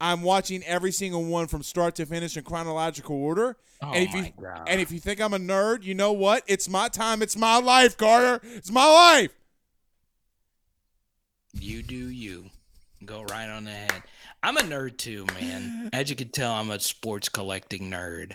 [0.00, 3.56] I'm watching every single one from start to finish in chronological order.
[3.82, 4.64] Oh and if my you God.
[4.66, 6.42] and if you think I'm a nerd, you know what?
[6.46, 7.22] It's my time.
[7.22, 8.40] It's my life, Carter.
[8.54, 9.30] It's my life.
[11.60, 12.46] You do you.
[13.04, 14.02] Go right on ahead.
[14.42, 15.90] I'm a nerd too, man.
[15.92, 18.32] As you can tell, I'm a sports collecting nerd,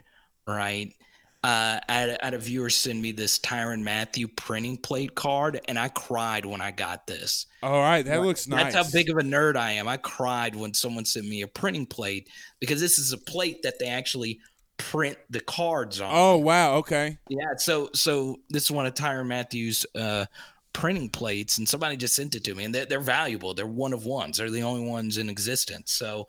[0.48, 0.94] right?
[1.42, 5.62] Uh, I, had, I had a viewer send me this Tyrann Mathieu printing plate card,
[5.70, 7.46] and I cried when I got this.
[7.64, 8.74] All right, that looks nice.
[8.74, 9.88] That's how big of a nerd I am.
[9.88, 12.28] I cried when someone sent me a printing plate
[12.60, 14.42] because this is a plate that they actually
[14.76, 16.10] print the cards on.
[16.12, 17.18] Oh wow, okay.
[17.30, 20.26] Yeah, so so this is one of Tyrann Mathieu's uh,
[20.74, 23.54] printing plates, and somebody just sent it to me, and they're, they're valuable.
[23.54, 24.38] They're one of ones.
[24.38, 25.94] They're the only ones in existence.
[25.94, 26.28] So,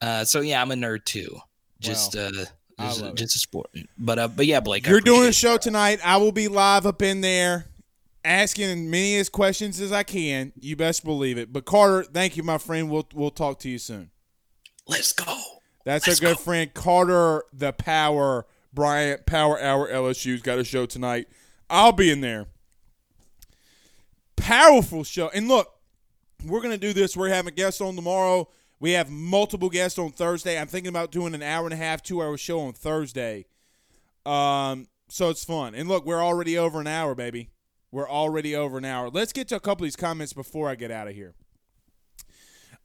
[0.00, 1.36] uh, so yeah, I'm a nerd too.
[1.80, 2.44] Just uh, I
[2.80, 3.16] just, love it.
[3.16, 3.70] just a sport.
[3.98, 6.00] But uh, but yeah, Blake, I You're doing a appreciate show tonight.
[6.04, 7.66] I will be live up in there,
[8.24, 10.52] asking as many as questions as I can.
[10.60, 11.52] You best believe it.
[11.52, 12.90] But Carter, thank you, my friend.
[12.90, 14.10] We'll we'll talk to you soon.
[14.86, 15.38] Let's go.
[15.84, 16.42] That's Let's our good go.
[16.42, 21.28] friend Carter, the Power Bryant Power Hour LSU's got a show tonight.
[21.68, 22.46] I'll be in there.
[24.36, 25.28] Powerful show.
[25.28, 25.72] And look,
[26.44, 27.16] we're gonna do this.
[27.16, 28.48] We're having guests on tomorrow.
[28.82, 30.58] We have multiple guests on Thursday.
[30.58, 33.46] I'm thinking about doing an hour and a half, two hour show on Thursday.
[34.26, 35.76] Um, so it's fun.
[35.76, 37.50] And look, we're already over an hour, baby.
[37.92, 39.08] We're already over an hour.
[39.08, 41.34] Let's get to a couple of these comments before I get out of here.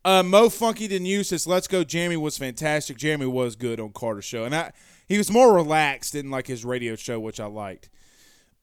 [0.06, 2.98] Uh, Mo Funky you says, "Let's go." Jeremy was fantastic.
[2.98, 4.74] Jeremy was good on Carter's show, and I
[5.08, 7.90] he was more relaxed than like his radio show, which I liked.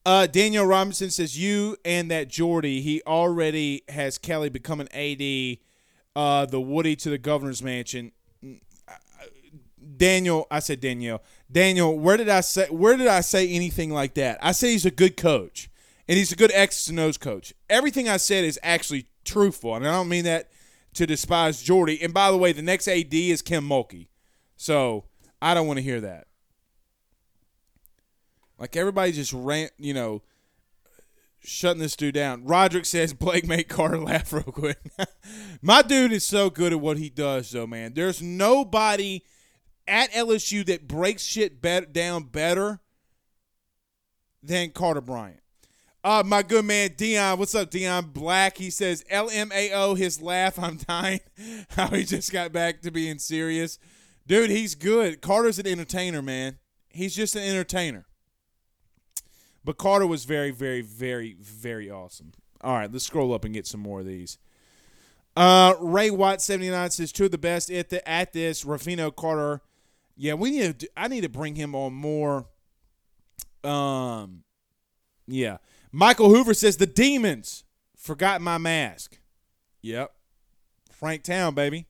[0.05, 5.57] Uh, Daniel Robinson says, "You and that Jordy, he already has Kelly become an AD,
[6.15, 8.11] uh, the Woody to the governor's mansion."
[9.97, 11.21] Daniel, I said Daniel.
[11.51, 14.39] Daniel, where did I say where did I say anything like that?
[14.41, 15.69] I say he's a good coach,
[16.07, 17.53] and he's a good X's and O's coach.
[17.69, 20.49] Everything I said is actually truthful, and I don't mean that
[20.95, 22.01] to despise Jordy.
[22.01, 24.07] And by the way, the next AD is Kim Mulkey,
[24.57, 25.05] so
[25.41, 26.27] I don't want to hear that.
[28.57, 30.21] Like everybody just rant, you know,
[31.45, 32.45] shutting this dude down.
[32.45, 34.77] Roderick says Blake make Carter laugh real quick.
[35.61, 37.93] My dude is so good at what he does, though, man.
[37.93, 39.21] There's nobody
[39.87, 42.79] at LSU that breaks shit down better
[44.41, 45.41] than Carter Bryant.
[46.03, 48.57] Uh, my good man Dion, what's up, Dion Black?
[48.57, 50.59] He says LMAO, his laugh.
[50.59, 51.21] I'm dying.
[51.69, 53.79] How he just got back to being serious,
[54.27, 54.51] dude.
[54.51, 55.21] He's good.
[55.21, 56.59] Carter's an entertainer, man.
[56.89, 58.05] He's just an entertainer.
[59.65, 62.33] But Carter was very, very, very, very awesome.
[62.61, 64.37] All right, let's scroll up and get some more of these.
[65.35, 68.63] Uh, Ray Watt seventy nine says two of the best at the at this.
[68.63, 69.61] Rafino Carter,
[70.15, 70.89] yeah, we need to.
[70.95, 72.45] I need to bring him on more.
[73.63, 74.43] Um,
[75.27, 75.57] yeah.
[75.91, 77.63] Michael Hoover says the demons
[77.97, 79.17] forgot my mask.
[79.81, 80.13] Yep.
[80.91, 81.87] Frank Town, baby.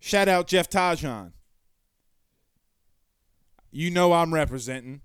[0.00, 1.32] Shout out Jeff Tajon.
[3.70, 5.02] You know I'm representing.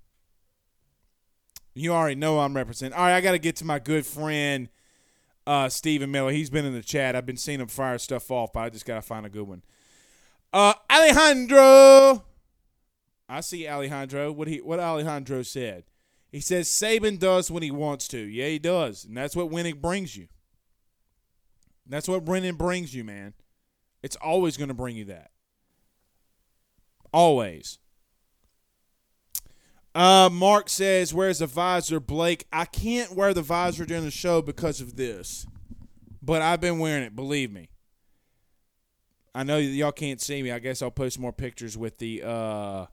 [1.74, 2.96] You already know I'm representing.
[2.96, 4.68] All right, I got to get to my good friend
[5.46, 6.32] uh, Stephen Miller.
[6.32, 7.16] He's been in the chat.
[7.16, 9.46] I've been seeing him fire stuff off, but I just got to find a good
[9.46, 9.62] one.
[10.52, 12.24] Uh, Alejandro.
[13.28, 14.30] I see Alejandro.
[14.32, 15.84] What he what Alejandro said.
[16.30, 18.18] He says Saban does when he wants to.
[18.18, 20.28] Yeah, he does, and that's what winning brings you.
[21.86, 23.34] That's what winning brings you, man.
[24.02, 25.30] It's always going to bring you that.
[27.12, 27.78] Always.
[29.94, 32.46] Uh, Mark says, "Where's the visor, Blake?
[32.52, 35.46] I can't wear the visor during the show because of this,
[36.20, 37.14] but I've been wearing it.
[37.14, 37.68] Believe me.
[39.34, 40.50] I know y'all can't see me.
[40.50, 42.86] I guess I'll post more pictures with the uh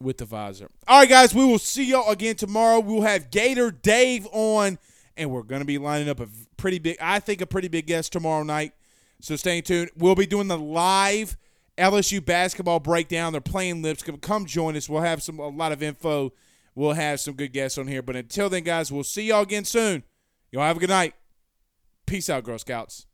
[0.00, 0.70] with the visor.
[0.88, 2.80] All right, guys, we will see y'all again tomorrow.
[2.80, 4.78] We'll have Gator Dave on,
[5.16, 8.12] and we're gonna be lining up a pretty big, I think, a pretty big guest
[8.12, 8.72] tomorrow night.
[9.20, 9.90] So stay tuned.
[9.96, 11.36] We'll be doing the live
[11.76, 13.32] LSU basketball breakdown.
[13.32, 14.18] They're playing Lipscomb.
[14.18, 14.88] Come join us.
[14.88, 16.32] We'll have some a lot of info.
[16.74, 18.02] We'll have some good guests on here.
[18.02, 20.02] But until then, guys, we'll see y'all again soon.
[20.50, 21.14] Y'all have a good night.
[22.06, 23.06] Peace out, Girl Scouts.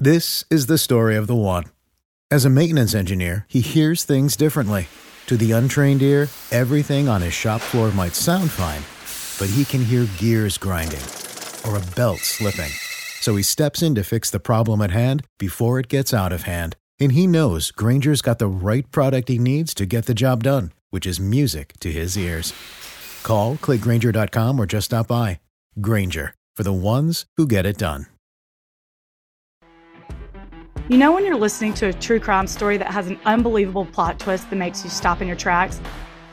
[0.00, 1.64] This is the story of the one.
[2.30, 4.86] As a maintenance engineer, he hears things differently.
[5.26, 8.82] To the untrained ear, everything on his shop floor might sound fine,
[9.38, 11.04] but he can hear gears grinding
[11.66, 12.70] or a belt slipping.
[13.20, 16.42] So he steps in to fix the problem at hand before it gets out of
[16.42, 16.76] hand.
[17.00, 20.72] And he knows Grainger's got the right product he needs to get the job done,
[20.90, 22.52] which is music to his ears.
[23.22, 25.40] Call, clickgrainger.com, or just stop by.
[25.80, 28.06] Granger, for the ones who get it done.
[30.88, 34.18] You know, when you're listening to a true crime story that has an unbelievable plot
[34.18, 35.82] twist that makes you stop in your tracks?